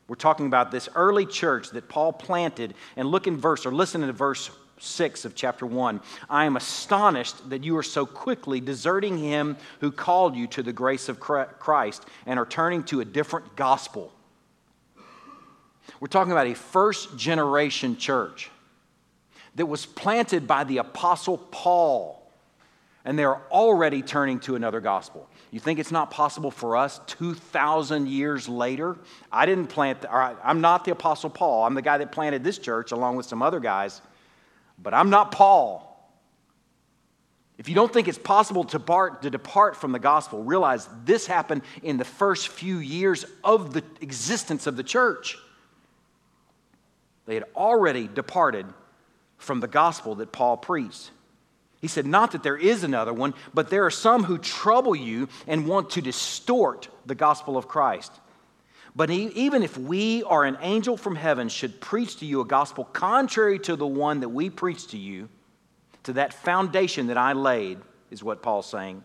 [0.08, 4.02] We're talking about this early church that Paul planted, and look in verse, or listen
[4.02, 6.00] to verse 6 of chapter 1.
[6.30, 10.72] I am astonished that you are so quickly deserting him who called you to the
[10.72, 14.12] grace of Christ and are turning to a different gospel
[16.00, 18.50] we're talking about a first generation church
[19.54, 22.30] that was planted by the Apostle Paul,
[23.04, 25.28] and they're already turning to another gospel.
[25.50, 28.96] You think it's not possible for us 2,000 years later?
[29.30, 31.64] I didn't plant, the, I'm not the Apostle Paul.
[31.64, 34.00] I'm the guy that planted this church along with some other guys,
[34.82, 35.86] but I'm not Paul.
[37.58, 41.26] If you don't think it's possible to depart, to depart from the gospel, realize this
[41.26, 45.38] happened in the first few years of the existence of the church.
[47.24, 48.66] They had already departed
[49.38, 51.10] from the gospel that Paul preached.
[51.80, 55.28] He said, Not that there is another one, but there are some who trouble you
[55.46, 58.12] and want to distort the gospel of Christ.
[58.94, 62.84] But even if we or an angel from heaven should preach to you a gospel
[62.84, 65.28] contrary to the one that we preach to you,
[66.04, 67.78] to that foundation that I laid,
[68.10, 69.04] is what Paul's saying,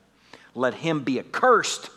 [0.55, 1.89] let him be accursed.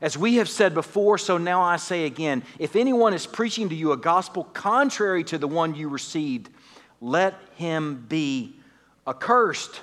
[0.00, 3.74] As we have said before, so now I say again if anyone is preaching to
[3.74, 6.48] you a gospel contrary to the one you received,
[7.00, 8.54] let him be
[9.10, 9.80] accursed.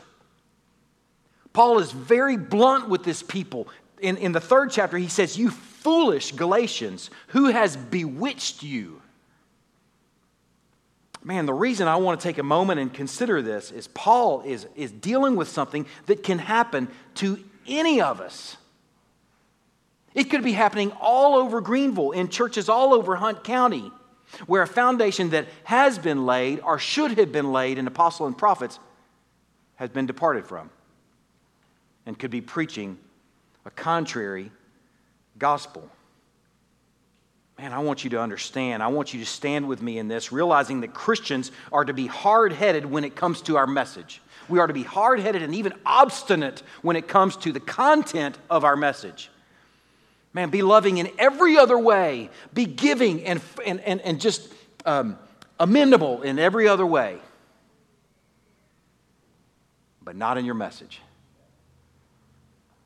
[1.54, 3.68] Paul is very blunt with this people.
[4.00, 9.02] In, in the third chapter, he says, You foolish Galatians, who has bewitched you?
[11.24, 14.66] Man, the reason I want to take a moment and consider this is Paul is,
[14.76, 18.56] is dealing with something that can happen to any of us.
[20.14, 23.92] It could be happening all over Greenville, in churches all over Hunt County,
[24.46, 28.38] where a foundation that has been laid or should have been laid in apostles and
[28.38, 28.80] prophets
[29.78, 30.70] has been departed from
[32.06, 32.98] and could be preaching
[33.66, 34.52] a contrary
[35.38, 35.90] gospel.
[37.58, 38.84] Man, I want you to understand.
[38.84, 42.06] I want you to stand with me in this, realizing that Christians are to be
[42.06, 44.22] hard headed when it comes to our message.
[44.48, 48.38] We are to be hard headed and even obstinate when it comes to the content
[48.50, 49.30] of our message.
[50.34, 54.54] Man, be loving in every other way, be giving and, and, and, and just
[54.86, 55.18] um,
[55.60, 57.18] amendable in every other way,
[60.08, 61.02] but not in your message.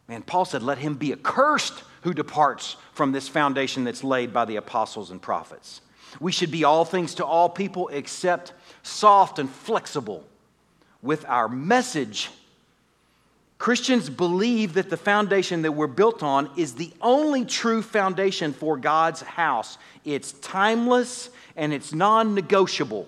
[0.07, 4.45] Man, Paul said, Let him be accursed who departs from this foundation that's laid by
[4.45, 5.82] the apostles and prophets.
[6.19, 10.26] We should be all things to all people except soft and flexible
[11.03, 12.32] with our message.
[13.59, 18.78] Christians believe that the foundation that we're built on is the only true foundation for
[18.78, 19.78] God's house.
[20.05, 23.07] It's timeless and it's non negotiable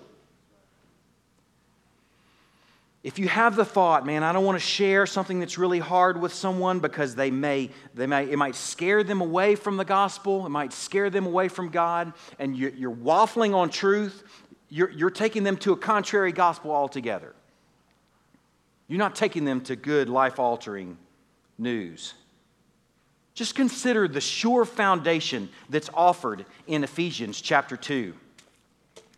[3.04, 6.18] if you have the thought, man, I don't want to share something that's really hard
[6.18, 10.46] with someone because they may, they may, it might scare them away from the gospel,
[10.46, 14.24] it might scare them away from God, and you're, waffling on truth,
[14.70, 17.34] you're, you're taking them to a contrary gospel altogether.
[18.88, 20.96] You're not taking them to good, life altering
[21.58, 22.14] news.
[23.34, 28.14] Just consider the sure foundation that's offered in Ephesians chapter 2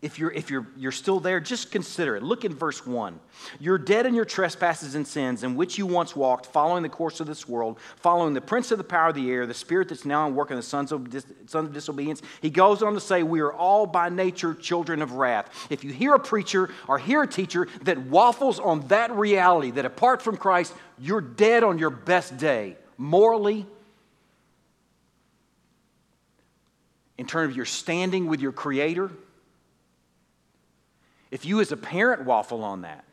[0.07, 2.23] if you're if you're you're still there just consider it.
[2.23, 3.19] Look in verse 1
[3.59, 7.19] you're dead in your trespasses and sins in which you once walked following the course
[7.19, 10.05] of this world following the prince of the power of the air the spirit that's
[10.05, 12.23] now at work in the sons of, dis, sons of disobedience.
[12.41, 15.51] He goes on to say we are all by nature children of wrath.
[15.71, 19.85] If you hear a preacher or hear a teacher that waffles on that reality that
[19.85, 23.67] apart from christ you're dead on your best day morally
[27.19, 29.11] in terms of your standing with your creator
[31.37, 33.05] if you, as a parent, waffle on that,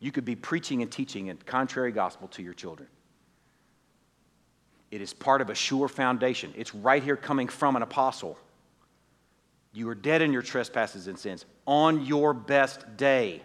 [0.00, 2.90] you could be preaching and teaching a contrary gospel to your children.
[4.90, 6.52] It is part of a sure foundation.
[6.58, 8.36] It's right here coming from an apostle.
[9.72, 13.40] You are dead in your trespasses and sins on your best day.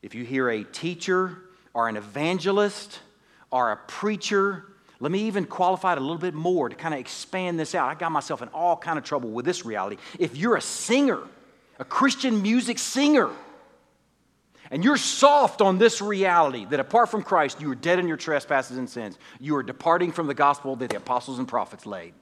[0.00, 1.36] If you hear a teacher
[1.74, 3.00] or an evangelist
[3.50, 4.64] or a preacher,
[4.98, 7.90] let me even qualify it a little bit more to kind of expand this out.
[7.90, 9.98] I got myself in all kind of trouble with this reality.
[10.18, 11.20] If you're a singer,
[11.78, 13.30] a Christian music singer,
[14.70, 18.16] and you're soft on this reality that apart from Christ, you are dead in your
[18.16, 22.14] trespasses and sins, you are departing from the gospel that the apostles and prophets laid.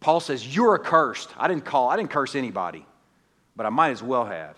[0.00, 1.30] Paul says, You're accursed.
[1.36, 2.86] I didn't call, I didn't curse anybody,
[3.56, 4.56] but I might as well have.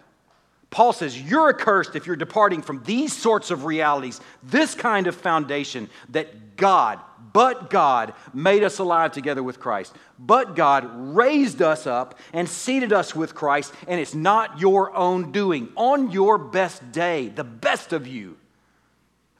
[0.70, 5.14] Paul says, You're accursed if you're departing from these sorts of realities, this kind of
[5.14, 7.00] foundation that God,
[7.32, 9.94] but God, made us alive together with Christ.
[10.18, 15.32] But God raised us up and seated us with Christ, and it's not your own
[15.32, 15.68] doing.
[15.76, 18.36] On your best day, the best of you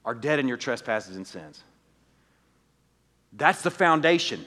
[0.05, 1.63] are dead in your trespasses and sins.
[3.33, 4.45] That's the foundation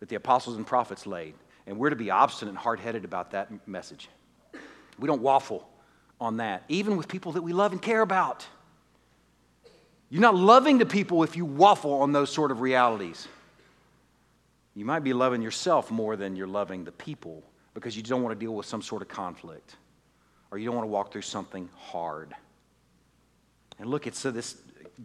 [0.00, 1.34] that the apostles and prophets laid.
[1.66, 4.08] And we're to be obstinate and hard headed about that message.
[4.98, 5.68] We don't waffle
[6.20, 8.46] on that, even with people that we love and care about.
[10.10, 13.28] You're not loving the people if you waffle on those sort of realities.
[14.74, 17.44] You might be loving yourself more than you're loving the people
[17.74, 19.76] because you don't want to deal with some sort of conflict
[20.50, 22.34] or you don't want to walk through something hard.
[23.78, 24.56] And look, it's so this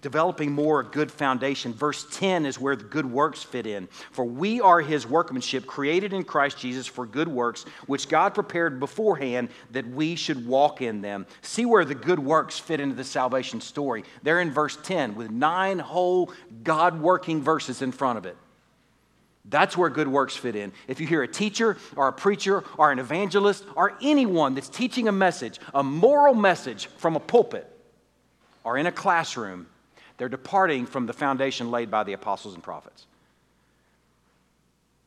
[0.02, 1.74] developing more a good foundation.
[1.74, 3.88] Verse 10 is where the good works fit in.
[4.12, 8.80] For we are his workmanship, created in Christ Jesus for good works, which God prepared
[8.80, 11.26] beforehand that we should walk in them.
[11.42, 14.04] See where the good works fit into the salvation story.
[14.24, 16.32] They're in verse 10 with nine whole
[16.64, 18.38] God working verses in front of it.
[19.48, 20.74] That's where good works fit in.
[20.88, 25.08] If you hear a teacher or a preacher or an evangelist or anyone that's teaching
[25.08, 27.72] a message, a moral message from a pulpit
[28.64, 29.68] or in a classroom,
[30.18, 33.06] they're departing from the foundation laid by the apostles and prophets.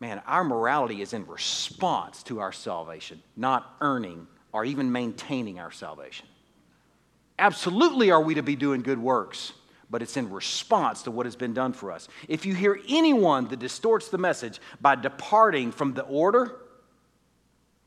[0.01, 5.73] man, our morality is in response to our salvation, not earning or even maintaining our
[5.73, 6.27] salvation.
[7.39, 9.53] Absolutely, are we to be doing good works,
[9.91, 12.09] but it's in response to what has been done for us.
[12.29, 16.57] If you hear anyone that distorts the message by departing from the order,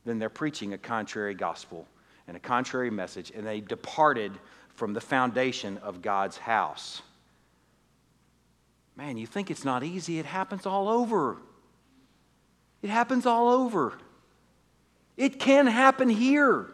[0.05, 1.87] then they're preaching a contrary gospel
[2.27, 4.31] and a contrary message, and they departed
[4.73, 7.01] from the foundation of God's house.
[9.01, 10.19] Man, you think it's not easy?
[10.19, 11.37] It happens all over.
[12.83, 13.97] It happens all over.
[15.17, 16.67] It can happen here.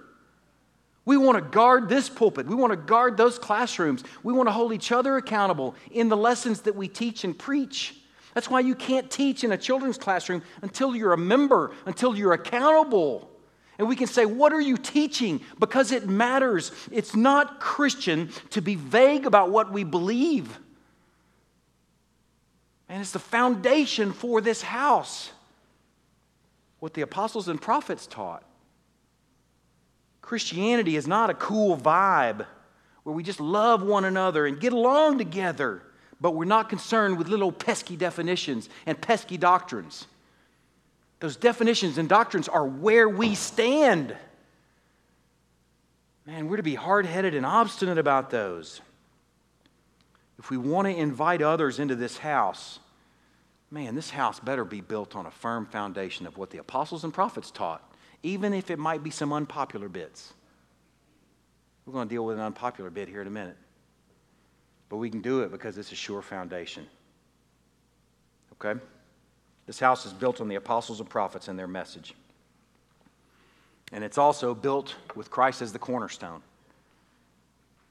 [1.06, 2.46] We want to guard this pulpit.
[2.46, 4.04] We want to guard those classrooms.
[4.24, 7.96] We want to hold each other accountable in the lessons that we teach and preach.
[8.34, 12.34] That's why you can't teach in a children's classroom until you're a member, until you're
[12.34, 13.32] accountable.
[13.80, 15.40] And we can say, What are you teaching?
[15.60, 16.74] Because it matters.
[16.92, 20.60] It's not Christian to be vague about what we believe.
[22.90, 25.32] And it's the foundation for this house.
[26.80, 28.44] What the apostles and prophets taught.
[30.22, 32.46] Christianity is not a cool vibe
[33.04, 35.82] where we just love one another and get along together,
[36.20, 40.06] but we're not concerned with little pesky definitions and pesky doctrines.
[41.20, 44.16] Those definitions and doctrines are where we stand.
[46.26, 48.82] Man, we're to be hard headed and obstinate about those.
[50.40, 52.80] If we want to invite others into this house,
[53.72, 57.14] man, this house better be built on a firm foundation of what the apostles and
[57.14, 57.84] prophets taught,
[58.24, 60.34] even if it might be some unpopular bits.
[61.86, 63.58] We're going to deal with an unpopular bit here in a minute.
[64.90, 66.86] But we can do it because it's a sure foundation.
[68.54, 68.80] Okay?
[69.66, 72.14] This house is built on the apostles and prophets and their message.
[73.92, 76.42] And it's also built with Christ as the cornerstone.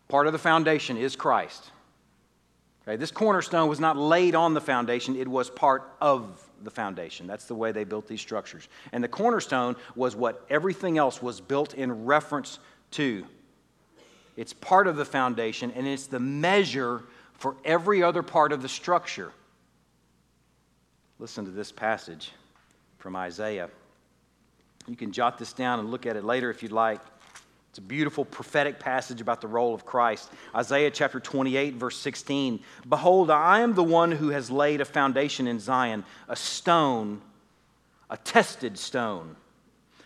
[0.08, 1.70] Part of the foundation is Christ.
[2.86, 7.26] Okay, this cornerstone was not laid on the foundation, it was part of the foundation.
[7.26, 8.68] That's the way they built these structures.
[8.92, 12.60] And the cornerstone was what everything else was built in reference
[12.92, 13.26] to.
[14.36, 17.02] It's part of the foundation, and it's the measure
[17.34, 19.32] for every other part of the structure.
[21.18, 22.32] Listen to this passage
[22.98, 23.68] from Isaiah.
[24.86, 27.00] You can jot this down and look at it later if you'd like.
[27.76, 30.32] It's a beautiful prophetic passage about the role of Christ.
[30.54, 32.60] Isaiah chapter 28, verse 16.
[32.88, 37.20] Behold, I am the one who has laid a foundation in Zion, a stone,
[38.08, 39.36] a tested stone,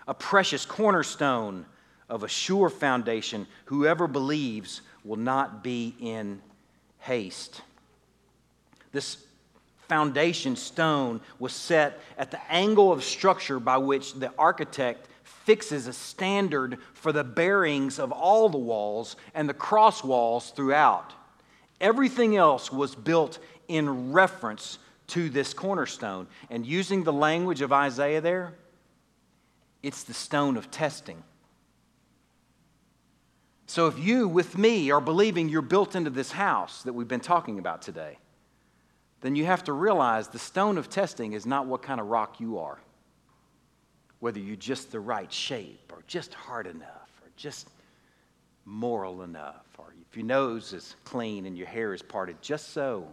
[0.09, 1.65] a precious cornerstone
[2.09, 3.47] of a sure foundation.
[3.67, 6.43] Whoever believes will not be in
[6.99, 7.63] haste.
[8.91, 9.17] This
[9.87, 15.07] foundation stone was set at the angle of structure by which the architect
[15.45, 21.13] fixes a standard for the bearings of all the walls and the cross walls throughout.
[21.81, 23.39] Everything else was built
[23.69, 24.79] in reference
[25.09, 26.27] to this cornerstone.
[26.51, 28.55] And using the language of Isaiah there,
[29.83, 31.23] it's the stone of testing.
[33.67, 37.21] So if you, with me, are believing you're built into this house that we've been
[37.21, 38.19] talking about today,
[39.21, 42.41] then you have to realize the stone of testing is not what kind of rock
[42.41, 42.79] you are.
[44.21, 47.69] Whether you're just the right shape, or just hard enough, or just
[48.65, 53.07] moral enough, or if your nose is clean and your hair is parted, just so.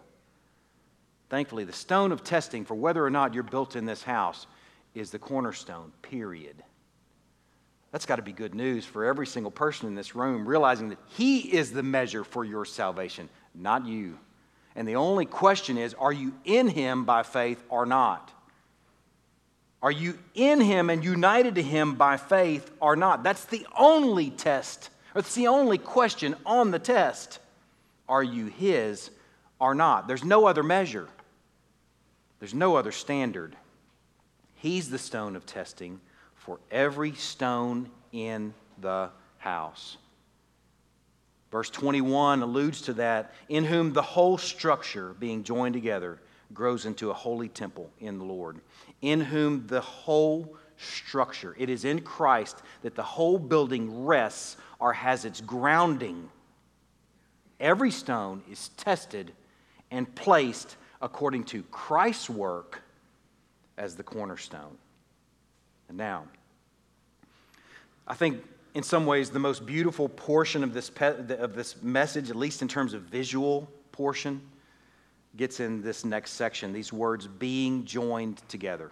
[1.29, 4.47] Thankfully, the stone of testing for whether or not you're built in this house
[4.95, 6.63] is the cornerstone, period.
[7.91, 10.99] That's got to be good news for every single person in this room, realizing that
[11.07, 14.19] He is the measure for your salvation, not you.
[14.75, 18.31] And the only question is are you in Him by faith or not?
[19.87, 23.23] Are you in Him and united to Him by faith or not?
[23.23, 27.39] That's the only test, or it's the only question on the test.
[28.09, 29.09] Are you His
[29.61, 30.05] or not?
[30.09, 31.07] There's no other measure,
[32.39, 33.55] there's no other standard.
[34.55, 36.01] He's the stone of testing
[36.35, 39.95] for every stone in the house.
[41.49, 46.19] Verse 21 alludes to that, in whom the whole structure, being joined together,
[46.53, 48.59] grows into a holy temple in the Lord.
[49.01, 54.93] In whom the whole structure, it is in Christ that the whole building rests or
[54.93, 56.29] has its grounding.
[57.59, 59.31] Every stone is tested
[59.91, 62.81] and placed according to Christ's work
[63.77, 64.77] as the cornerstone.
[65.89, 66.25] And now,
[68.07, 68.43] I think
[68.73, 72.61] in some ways, the most beautiful portion of this, pe- of this message, at least
[72.61, 74.41] in terms of visual portion,
[75.37, 78.91] gets in this next section these words being joined together.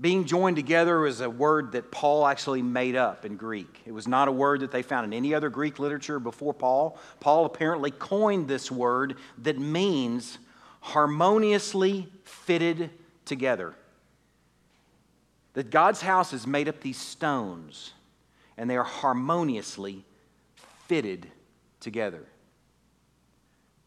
[0.00, 3.82] Being joined together is a word that Paul actually made up in Greek.
[3.84, 6.98] It was not a word that they found in any other Greek literature before Paul.
[7.20, 10.38] Paul apparently coined this word that means
[10.80, 12.88] harmoniously fitted
[13.26, 13.74] together.
[15.52, 17.92] That God's house is made up these stones
[18.56, 20.04] and they are harmoniously
[20.86, 21.26] fitted
[21.80, 22.26] together.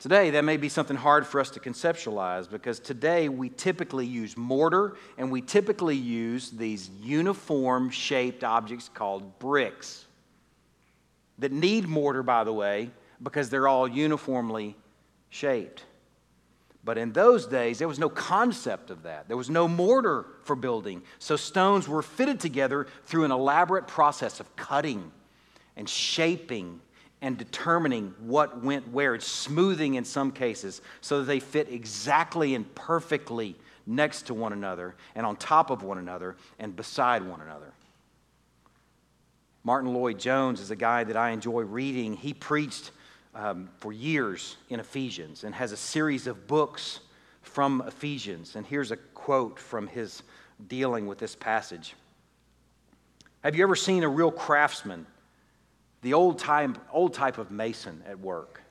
[0.03, 4.35] Today, that may be something hard for us to conceptualize because today we typically use
[4.35, 10.03] mortar and we typically use these uniform shaped objects called bricks
[11.39, 12.91] that need mortar, by the way,
[13.21, 14.75] because they're all uniformly
[15.29, 15.85] shaped.
[16.83, 19.29] But in those days, there was no concept of that.
[19.29, 21.01] There was no mortar for building.
[21.19, 25.13] So stones were fitted together through an elaborate process of cutting
[25.77, 26.81] and shaping
[27.23, 29.15] and determining what went where.
[29.15, 33.55] It's smoothing in some cases so that they fit exactly and perfectly
[33.87, 37.71] next to one another and on top of one another and beside one another.
[39.63, 42.17] Martyn Lloyd-Jones is a guy that I enjoy reading.
[42.17, 42.91] He preached
[43.33, 46.99] um, for years in Ephesians and has a series of books
[47.41, 48.57] from Ephesians.
[48.57, 50.23] And here's a quote from his
[50.67, 51.93] dealing with this passage
[53.45, 55.05] Have you ever seen a real craftsman
[56.03, 58.61] the old type, old type of mason at work.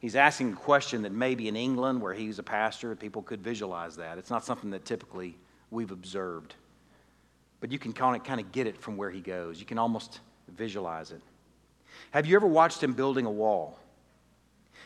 [0.00, 3.96] He's asking a question that maybe in England, where he's a pastor, people could visualize
[3.96, 4.16] that.
[4.16, 5.36] It's not something that typically
[5.70, 6.54] we've observed.
[7.60, 9.60] But you can kind of get it from where he goes.
[9.60, 11.20] You can almost visualize it.
[12.12, 13.78] Have you ever watched him building a wall?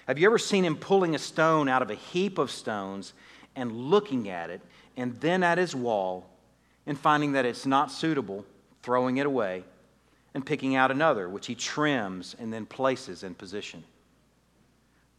[0.09, 3.13] Have you ever seen him pulling a stone out of a heap of stones
[3.55, 4.61] and looking at it
[4.97, 6.27] and then at his wall
[6.87, 8.45] and finding that it's not suitable,
[8.83, 9.65] throwing it away,
[10.35, 13.85] and picking out another, which he trims and then places in position.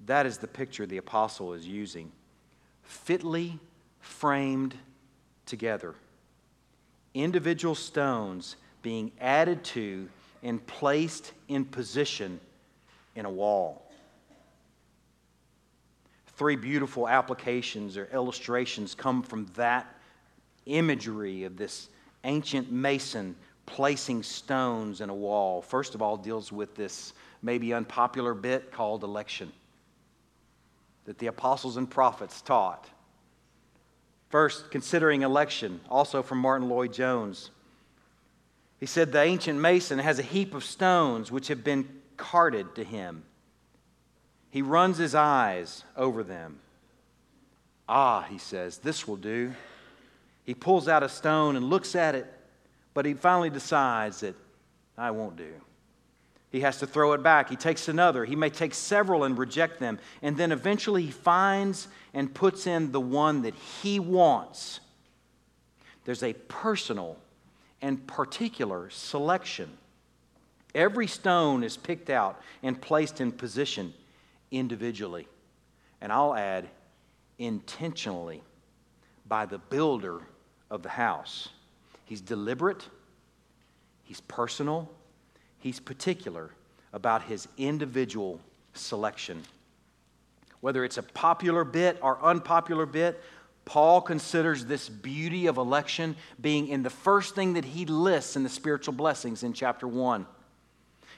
[0.06, 2.12] That is the picture the apostle is using.
[2.84, 3.58] Fitly
[4.02, 4.76] framed
[5.46, 5.96] together.
[7.14, 10.10] Individual stones being added to
[10.44, 12.40] and placed in position
[13.16, 13.82] in a wall.
[16.36, 19.96] Three beautiful applications or illustrations come from that
[20.66, 21.88] imagery of this
[22.26, 23.36] ancient mason
[23.66, 29.04] placing stones in a wall, first of all, deals with this maybe unpopular bit called
[29.04, 29.52] election
[31.06, 32.90] that the apostles and prophets taught.
[34.30, 37.52] First, considering election, also from Martyn Lloyd-Jones.
[38.80, 41.88] He said, The ancient mason has a heap of stones which have been
[42.18, 43.24] carted to him.
[44.50, 46.60] He runs his eyes over them.
[47.88, 49.54] Ah, he says, this will do.
[50.44, 52.32] He pulls out a stone and looks at it
[52.96, 54.34] but he finally decides that
[54.98, 55.54] I won't do.
[56.52, 57.50] He has to throw it back.
[57.50, 58.24] He takes another.
[58.24, 60.00] He may take several and reject them.
[60.22, 64.80] And then eventually he finds and puts in the one that he wants.
[66.06, 67.18] There's a personal
[67.82, 69.70] and particular selection.
[70.74, 73.94] Every stone is picked out and placed in position
[74.50, 75.28] individually.
[76.00, 76.70] And I'll add,
[77.38, 78.42] intentionally
[79.28, 80.22] by the builder
[80.72, 81.50] of the house.
[82.06, 82.88] He's deliberate,
[84.04, 84.90] he's personal,
[85.60, 86.52] he's particular
[86.94, 88.40] about his individual
[88.74, 89.44] selection.
[90.62, 93.22] Whether it's a popular bit or unpopular bit,
[93.66, 98.44] Paul considers this beauty of election being in the first thing that he lists in
[98.44, 100.26] the spiritual blessings in chapter 1.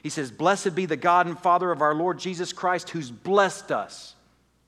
[0.02, 3.70] He says, Blessed be the God and Father of our Lord Jesus Christ, who's blessed
[3.70, 4.14] us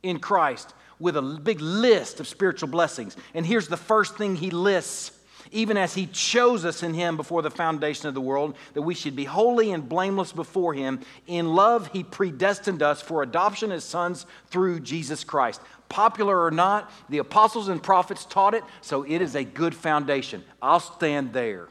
[0.02, 3.16] in Christ with a big list of spiritual blessings.
[3.32, 5.12] And here's the first thing he lists
[5.52, 8.94] even as he chose us in him before the foundation of the world, that we
[8.94, 11.00] should be holy and blameless before him.
[11.26, 15.60] In love, he predestined us for adoption as sons through Jesus Christ.
[15.88, 20.44] Popular or not, the apostles and prophets taught it, so it is a good foundation.
[20.62, 21.68] I'll stand there.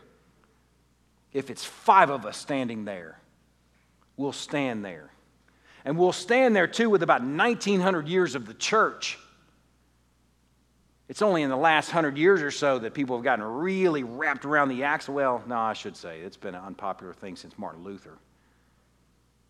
[1.32, 3.20] If it's five of us standing there,
[4.18, 5.12] we'll stand there.
[5.86, 9.18] And we'll stand there too with about 1900 years of the church
[11.10, 14.46] it's only in the last hundred years or so that people have gotten really wrapped
[14.46, 15.16] around the axle.
[15.16, 18.14] Well, no, I should say it's been an unpopular thing since Martin Luther.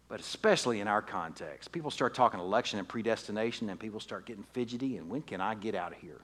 [0.08, 4.46] But especially in our context, people start talking election and predestination, and people start getting
[4.54, 4.96] fidgety.
[4.98, 6.22] And when can I get out of here?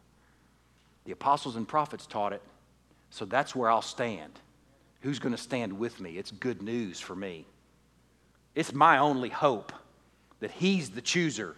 [1.04, 2.42] The apostles and prophets taught it,
[3.10, 4.32] so that's where I'll stand.
[5.02, 6.18] Who's going to stand with me?
[6.18, 7.46] It's good news for me.
[8.56, 9.74] It's my only hope
[10.40, 11.58] that He's the chooser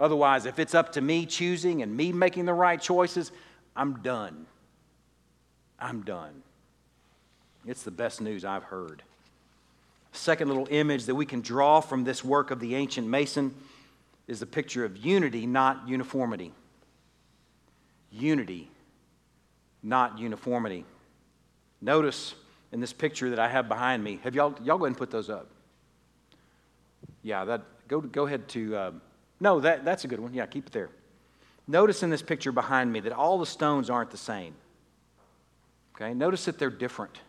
[0.00, 3.32] Otherwise, if it's up to me choosing and me making the right choices,
[3.74, 4.46] I'm done.
[5.78, 6.42] I'm done.
[7.66, 9.02] It's the best news I've heard.
[10.12, 13.54] Second little image that we can draw from this work of the ancient mason
[14.26, 16.52] is the picture of unity, not uniformity.
[18.10, 18.70] Unity,
[19.82, 20.84] not uniformity.
[21.80, 22.34] Notice
[22.72, 25.10] in this picture that I have behind me, have y'all, y'all go ahead and put
[25.10, 25.48] those up.
[27.22, 28.76] Yeah, that, go, go ahead to.
[28.76, 28.90] Uh,
[29.40, 30.34] no, that, that's a good one.
[30.34, 30.90] Yeah, keep it there.
[31.66, 34.54] Notice in this picture behind me that all the stones aren't the same.
[35.94, 37.20] Okay, notice that they're different.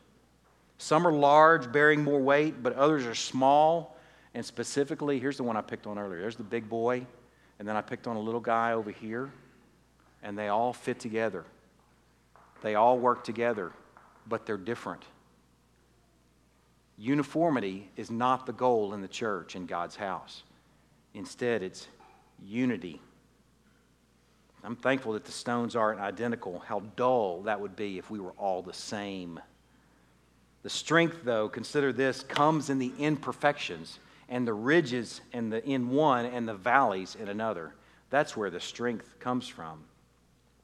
[0.78, 3.98] Some are large, bearing more weight, but others are small.
[4.34, 6.22] And specifically, here's the one I picked on earlier.
[6.22, 7.06] There's the big boy,
[7.60, 9.32] and then I picked on a little guy over here,
[10.24, 11.44] and they all fit together.
[12.62, 13.74] They all work together,
[14.28, 15.04] but they're different.
[16.98, 20.44] Uniformity is not the goal in the church, in God's house.
[21.14, 21.88] Instead, it's
[22.46, 23.02] unity.
[24.64, 26.60] I'm thankful that the stones aren't identical.
[26.60, 29.40] How dull that would be if we were all the same.
[30.64, 35.90] The strength, though, consider this, comes in the imperfections and the ridges in, the, in
[35.90, 37.74] one and the valleys in another.
[38.10, 39.84] That's where the strength comes from.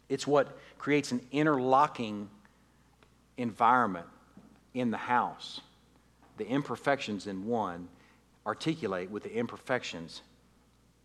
[0.10, 2.30] It's what creates an interlocking
[3.38, 4.08] environment
[4.74, 5.62] in the house.
[6.38, 7.88] The imperfections in one
[8.46, 10.22] articulate with the imperfections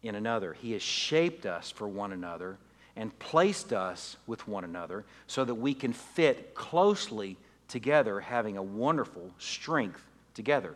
[0.02, 0.54] in another.
[0.54, 2.58] He has shaped us for one another
[2.96, 7.36] and placed us with one another so that we can fit closely
[7.68, 10.02] together, having a wonderful strength
[10.34, 10.74] together.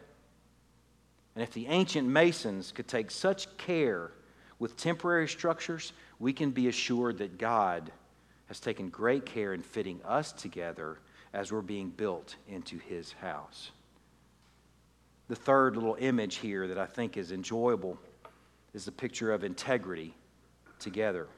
[1.34, 4.12] And if the ancient masons could take such care
[4.58, 7.90] with temporary structures, we can be assured that God
[8.46, 10.98] has taken great care in fitting us together
[11.32, 13.70] as we're being built into his house.
[15.28, 17.98] The third little image here that I think is enjoyable
[18.74, 20.14] is the picture of integrity
[20.78, 21.28] together.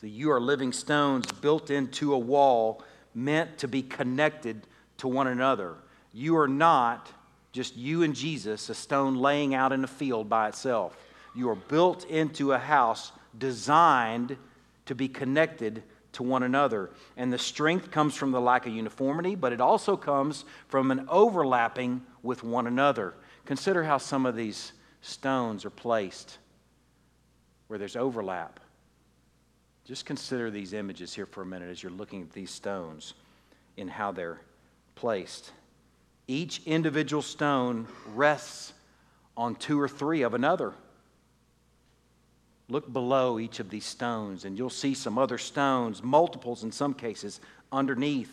[0.00, 2.82] So you are living stones built into a wall
[3.14, 4.66] meant to be connected
[4.98, 5.74] to one another.
[6.12, 7.10] You are not
[7.52, 10.96] just you and Jesus, a stone laying out in a field by itself.
[11.34, 14.36] You are built into a house designed
[14.86, 16.90] to be connected to one another.
[17.16, 21.06] And the strength comes from the lack of uniformity, but it also comes from an
[21.08, 23.14] overlapping with one another.
[23.44, 24.72] Consider how some of these
[25.02, 26.38] stones are placed
[27.68, 28.60] where there's overlap.
[29.84, 33.14] Just consider these images here for a minute as you're looking at these stones
[33.78, 34.40] and how they're
[34.94, 35.52] placed.
[36.26, 38.72] Each individual stone rests
[39.36, 40.74] on two or three of another.
[42.68, 46.94] Look below each of these stones, and you'll see some other stones, multiples in some
[46.94, 47.40] cases,
[47.72, 48.32] underneath.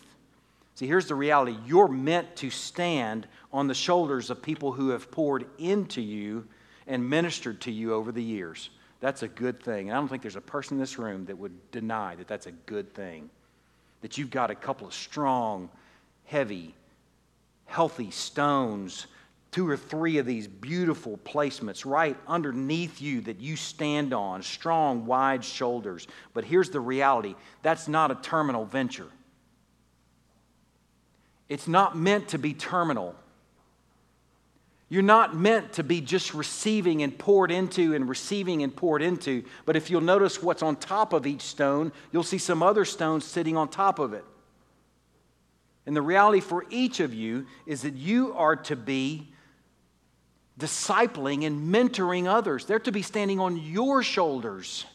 [0.76, 5.10] See, here's the reality you're meant to stand on the shoulders of people who have
[5.10, 6.46] poured into you
[6.88, 8.70] and ministered to you over the years.
[9.00, 9.88] That's a good thing.
[9.88, 12.46] And I don't think there's a person in this room that would deny that that's
[12.46, 13.30] a good thing.
[14.00, 15.68] That you've got a couple of strong,
[16.24, 16.74] heavy,
[17.66, 19.06] healthy stones,
[19.50, 25.06] two or three of these beautiful placements right underneath you that you stand on, strong,
[25.06, 26.06] wide shoulders.
[26.34, 29.08] But here's the reality that's not a terminal venture.
[31.48, 33.14] It's not meant to be terminal.
[34.90, 39.44] You're not meant to be just receiving and poured into and receiving and poured into.
[39.66, 43.24] But if you'll notice what's on top of each stone, you'll see some other stones
[43.24, 44.24] sitting on top of it.
[45.84, 49.28] And the reality for each of you is that you are to be
[50.58, 52.64] discipling and mentoring others.
[52.64, 54.86] They're to be standing on your shoulders.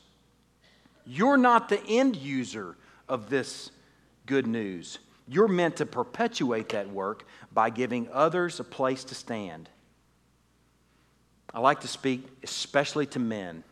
[1.05, 2.75] You're not the end user
[3.07, 3.71] of this
[4.25, 4.99] good news.
[5.27, 9.69] You're meant to perpetuate that work by giving others a place to stand.
[11.53, 13.63] I like to speak especially to men.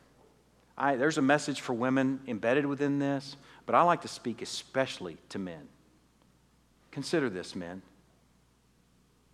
[0.77, 5.17] I, there's a message for women embedded within this, but I like to speak especially
[5.29, 5.67] to men.
[6.91, 7.81] Consider this, men,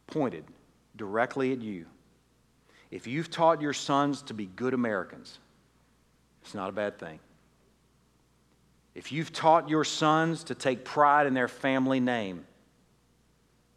[0.07, 0.45] pointed
[0.95, 1.85] directly at you.
[2.89, 5.39] If you've taught your sons to be good Americans,
[6.41, 7.19] it's not a bad thing.
[8.95, 12.45] If you've taught your sons to take pride in their family name,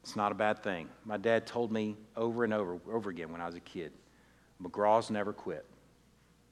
[0.03, 0.89] it's not a bad thing.
[1.05, 3.93] My dad told me over and over, over again when I was a kid
[4.63, 5.65] McGraw's never quit.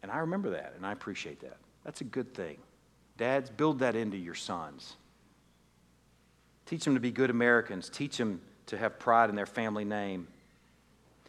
[0.02, 1.56] And I remember that, and I appreciate that.
[1.84, 2.59] That's a good thing.
[3.16, 4.96] Dads, build that into your sons.
[6.66, 7.88] Teach them to be good Americans.
[7.88, 10.28] Teach them to have pride in their family name.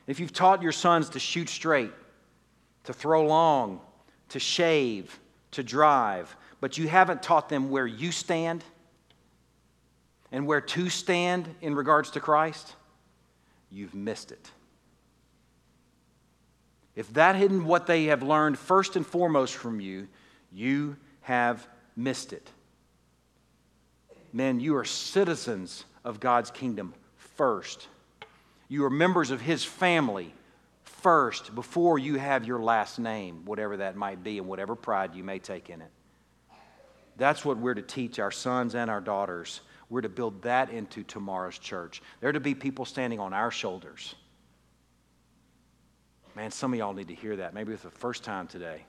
[0.06, 1.92] If you've taught your sons to shoot straight,
[2.84, 3.82] to throw long,
[4.30, 5.20] to shave,
[5.52, 8.64] to drive, but you haven't taught them where you stand
[10.32, 12.76] and where to stand in regards to Christ,
[13.72, 14.52] you've missed it.
[17.00, 20.10] If that isn't what they have learned first and foremost from you,
[20.52, 22.52] you have missed it.
[24.34, 27.88] Men, you are citizens of God's kingdom first.
[28.68, 30.34] You are members of His family
[30.84, 35.24] first before you have your last name, whatever that might be, and whatever pride you
[35.24, 35.92] may take in it.
[37.16, 39.62] That's what we're to teach our sons and our daughters.
[39.90, 42.02] We're to build that into tomorrow's church.
[42.20, 44.16] There to be people standing on our shoulders
[46.40, 47.54] Man, some of y'all need to hear that.
[47.54, 48.86] Maybe it's the first time today.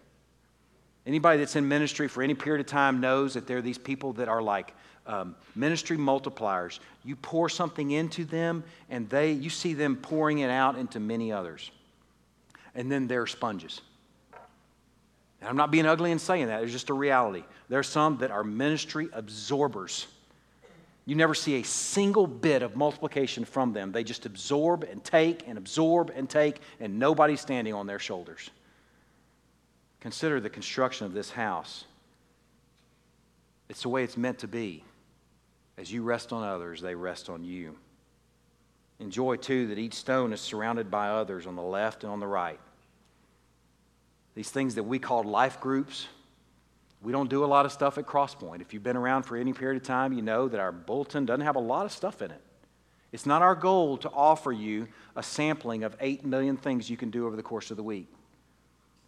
[1.05, 4.13] Anybody that's in ministry for any period of time knows that there are these people
[4.13, 4.73] that are like
[5.05, 6.79] um, ministry multipliers.
[7.05, 11.33] You pour something into them, and they you see them pouring it out into many
[11.33, 11.73] others.
[12.77, 13.81] And then they're sponges.
[15.41, 17.43] And I'm not being ugly in saying that, it's just a reality.
[17.69, 20.07] There are some that are ministry absorbers.
[21.11, 23.91] You never see a single bit of multiplication from them.
[23.91, 28.49] They just absorb and take and absorb and take, and nobody's standing on their shoulders.
[29.99, 31.85] Consider the construction of this house.
[33.69, 34.85] It's the way it's meant to be.
[35.77, 37.75] As you rest on others, they rest on you.
[39.01, 42.27] Enjoy, too, that each stone is surrounded by others on the left and on the
[42.29, 42.61] right.
[44.37, 46.07] These things that we call life groups,
[47.03, 48.61] we don't do a lot of stuff at Crosspoint.
[48.61, 51.45] If you've been around for any period of time, you know that our bulletin doesn't
[51.45, 52.43] have a lot of stuff in it.
[53.13, 54.87] It's not our goal to offer you
[55.17, 58.09] a sampling of 8 million things you can do over the course of the week.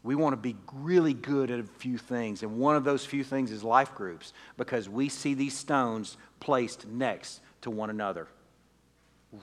[0.03, 3.23] We want to be really good at a few things, and one of those few
[3.23, 8.27] things is life groups because we see these stones placed next to one another,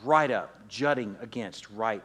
[0.03, 2.03] right up, jutting against, right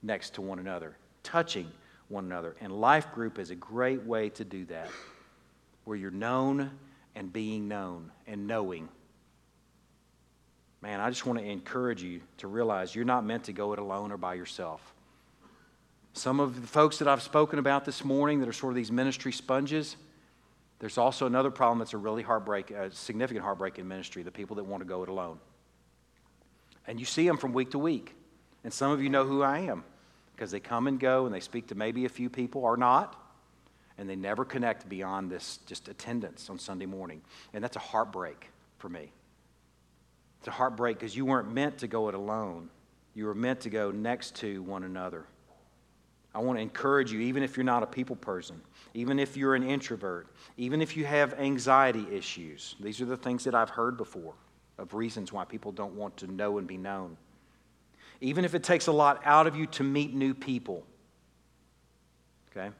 [0.00, 1.68] next to one another, touching
[2.08, 2.54] one another.
[2.60, 4.88] And life group is a great way to do that,
[5.88, 6.70] where you're known
[7.14, 8.90] and being known and knowing.
[10.82, 13.78] Man, I just want to encourage you to realize you're not meant to go it
[13.78, 14.92] alone or by yourself.
[16.12, 18.92] Some of the folks that I've spoken about this morning that are sort of these
[18.92, 19.96] ministry sponges,
[20.78, 24.56] there's also another problem that's a really heartbreak, a significant heartbreak in ministry the people
[24.56, 25.38] that want to go it alone.
[26.86, 28.14] And you see them from week to week.
[28.62, 29.84] And some of you know who I am
[30.36, 33.24] because they come and go and they speak to maybe a few people or not.
[33.98, 37.20] And they never connect beyond this just attendance on Sunday morning.
[37.52, 39.10] And that's a heartbreak for me.
[40.38, 42.70] It's a heartbreak because you weren't meant to go it alone.
[43.14, 45.24] You were meant to go next to one another.
[46.34, 48.60] I want to encourage you, even if you're not a people person,
[48.94, 52.76] even if you're an introvert, even if you have anxiety issues.
[52.78, 54.34] These are the things that I've heard before
[54.78, 57.16] of reasons why people don't want to know and be known.
[58.20, 60.84] Even if it takes a lot out of you to meet new people,
[62.50, 62.72] okay?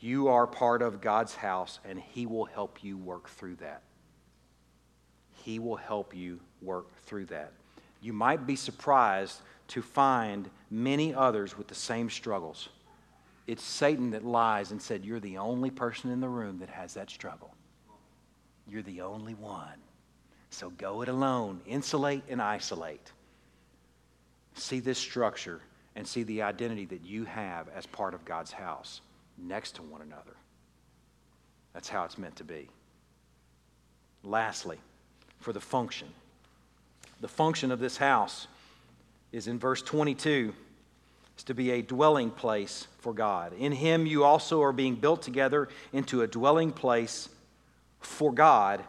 [0.00, 3.82] You are part of God's house, and He will help you work through that.
[5.32, 7.52] He will help you work through that.
[8.00, 12.68] You might be surprised to find many others with the same struggles.
[13.46, 16.94] It's Satan that lies and said, You're the only person in the room that has
[16.94, 17.54] that struggle.
[18.68, 19.78] You're the only one.
[20.50, 23.12] So go it alone, insulate and isolate.
[24.54, 25.60] See this structure
[25.96, 29.00] and see the identity that you have as part of God's house
[29.42, 30.36] next to one another.
[31.72, 32.68] That's how it's meant to be.
[34.24, 34.78] Lastly,
[35.40, 36.08] for the function.
[37.20, 38.46] The function of this house
[39.32, 40.52] is in verse 22
[41.36, 43.52] is to be a dwelling place for God.
[43.58, 47.28] In him you also are being built together into a dwelling place
[48.00, 48.82] for God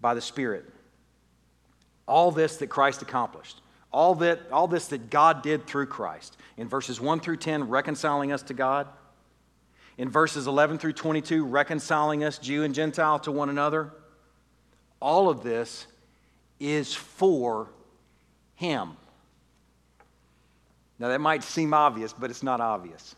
[0.00, 0.64] by the Spirit.
[2.06, 3.60] All this that Christ accomplished,
[3.92, 6.36] all, that, all this that God did through Christ.
[6.56, 8.86] In verses 1 through 10, reconciling us to God.
[10.00, 13.92] In verses 11 through 22, reconciling us, Jew and Gentile, to one another.
[14.98, 15.86] All of this
[16.58, 17.68] is for
[18.54, 18.92] Him.
[20.98, 23.14] Now, that might seem obvious, but it's not obvious.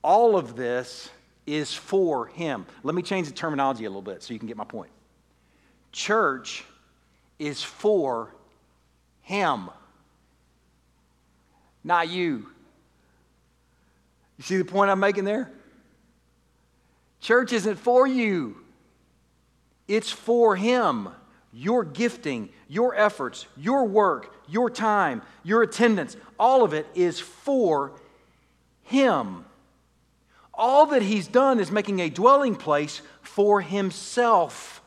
[0.00, 1.10] All of this
[1.46, 2.64] is for Him.
[2.82, 4.90] Let me change the terminology a little bit so you can get my point.
[5.92, 6.64] Church
[7.38, 8.34] is for
[9.20, 9.68] Him,
[11.84, 12.46] not you.
[14.38, 15.52] You see the point I'm making there?
[17.20, 18.56] Church isn't for you,
[19.86, 21.10] it's for Him
[21.52, 27.92] your gifting, your efforts, your work, your time, your attendance, all of it is for
[28.82, 29.44] Him.
[30.52, 34.82] All that He's done is making a dwelling place for Himself.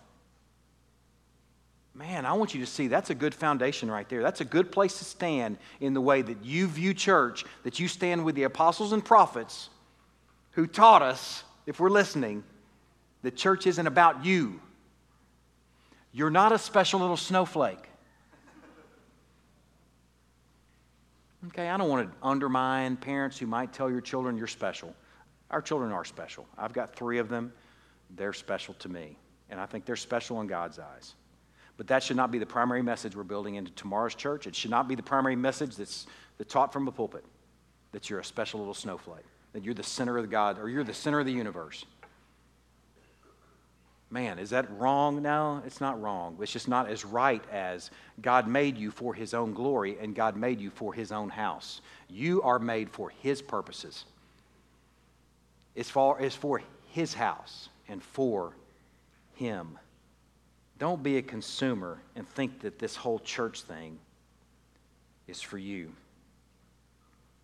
[1.93, 4.21] Man, I want you to see that's a good foundation right there.
[4.21, 7.87] That's a good place to stand in the way that you view church, that you
[7.87, 9.69] stand with the apostles and prophets
[10.51, 12.43] who taught us, if we're listening,
[13.21, 14.59] the church isn't about you.
[16.11, 17.87] You're not a special little snowflake.
[21.47, 24.93] Okay, I don't want to undermine parents who might tell your children you're special.
[25.49, 26.45] Our children are special.
[26.57, 27.53] I've got three of them.
[28.17, 29.15] They're special to me.
[29.49, 31.15] And I think they're special in God's eyes.
[31.77, 34.45] But that should not be the primary message we're building into tomorrow's church.
[34.45, 36.05] It should not be the primary message that's,
[36.37, 37.23] that's taught from the pulpit
[37.93, 40.93] that you're a special little snowflake, that you're the center of God, or you're the
[40.93, 41.85] center of the universe.
[44.09, 45.21] Man, is that wrong?
[45.21, 46.37] No, it's not wrong.
[46.41, 47.91] It's just not as right as
[48.21, 51.79] God made you for His own glory and God made you for His own house.
[52.09, 54.03] You are made for His purposes.
[55.75, 58.51] is for, is for His house and for
[59.35, 59.79] Him.
[60.77, 63.97] Don't be a consumer and think that this whole church thing
[65.27, 65.93] is for you.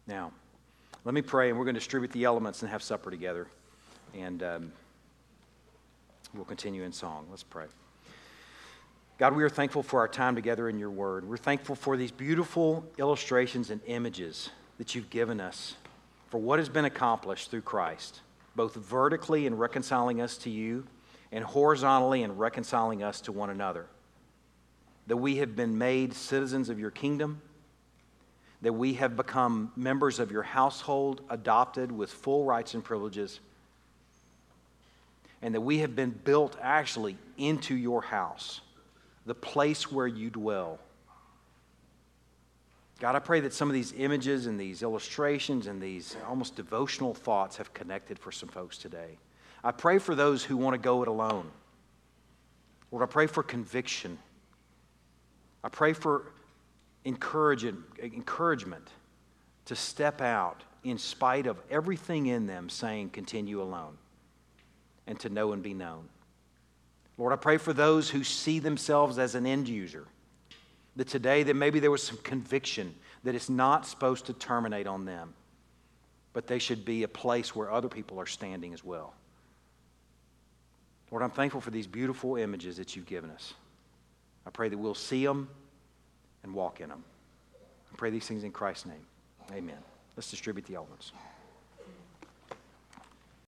[0.05, 0.33] Now,
[1.07, 3.47] let me pray, and we're going to distribute the elements and have supper together.
[4.13, 4.73] And um,
[6.33, 7.27] we'll continue in song.
[7.29, 7.67] Let's pray.
[9.17, 11.23] God, we are thankful for our time together in your word.
[11.23, 14.49] We're thankful for these beautiful illustrations and images
[14.79, 15.75] that you've given us
[16.27, 18.19] for what has been accomplished through Christ,
[18.57, 20.85] both vertically in reconciling us to you
[21.31, 23.85] and horizontally in reconciling us to one another.
[25.07, 27.41] That we have been made citizens of your kingdom,
[28.61, 33.39] that we have become members of your household, adopted with full rights and privileges,
[35.41, 38.61] and that we have been built actually into your house
[39.27, 40.79] the place where you dwell.
[42.99, 47.13] God, I pray that some of these images and these illustrations and these almost devotional
[47.13, 49.19] thoughts have connected for some folks today.
[49.63, 51.51] I pray for those who want to go it alone.
[52.89, 54.17] Lord, I pray for conviction.
[55.63, 56.31] I pray for
[57.07, 58.87] encouragement
[59.65, 63.97] to step out in spite of everything in them saying, continue alone,
[65.07, 66.07] and to know and be known.
[67.17, 70.05] Lord, I pray for those who see themselves as an end user.
[70.95, 72.93] That today that maybe there was some conviction
[73.23, 75.33] that it's not supposed to terminate on them,
[76.33, 79.13] but they should be a place where other people are standing as well.
[81.11, 83.53] Lord, I'm thankful for these beautiful images that you've given us.
[84.45, 85.49] I pray that we'll see them
[86.47, 87.03] and walk in them.
[87.91, 89.05] I pray these things in Christ's name.
[89.51, 89.77] Amen.
[90.15, 91.11] Let's distribute the elements.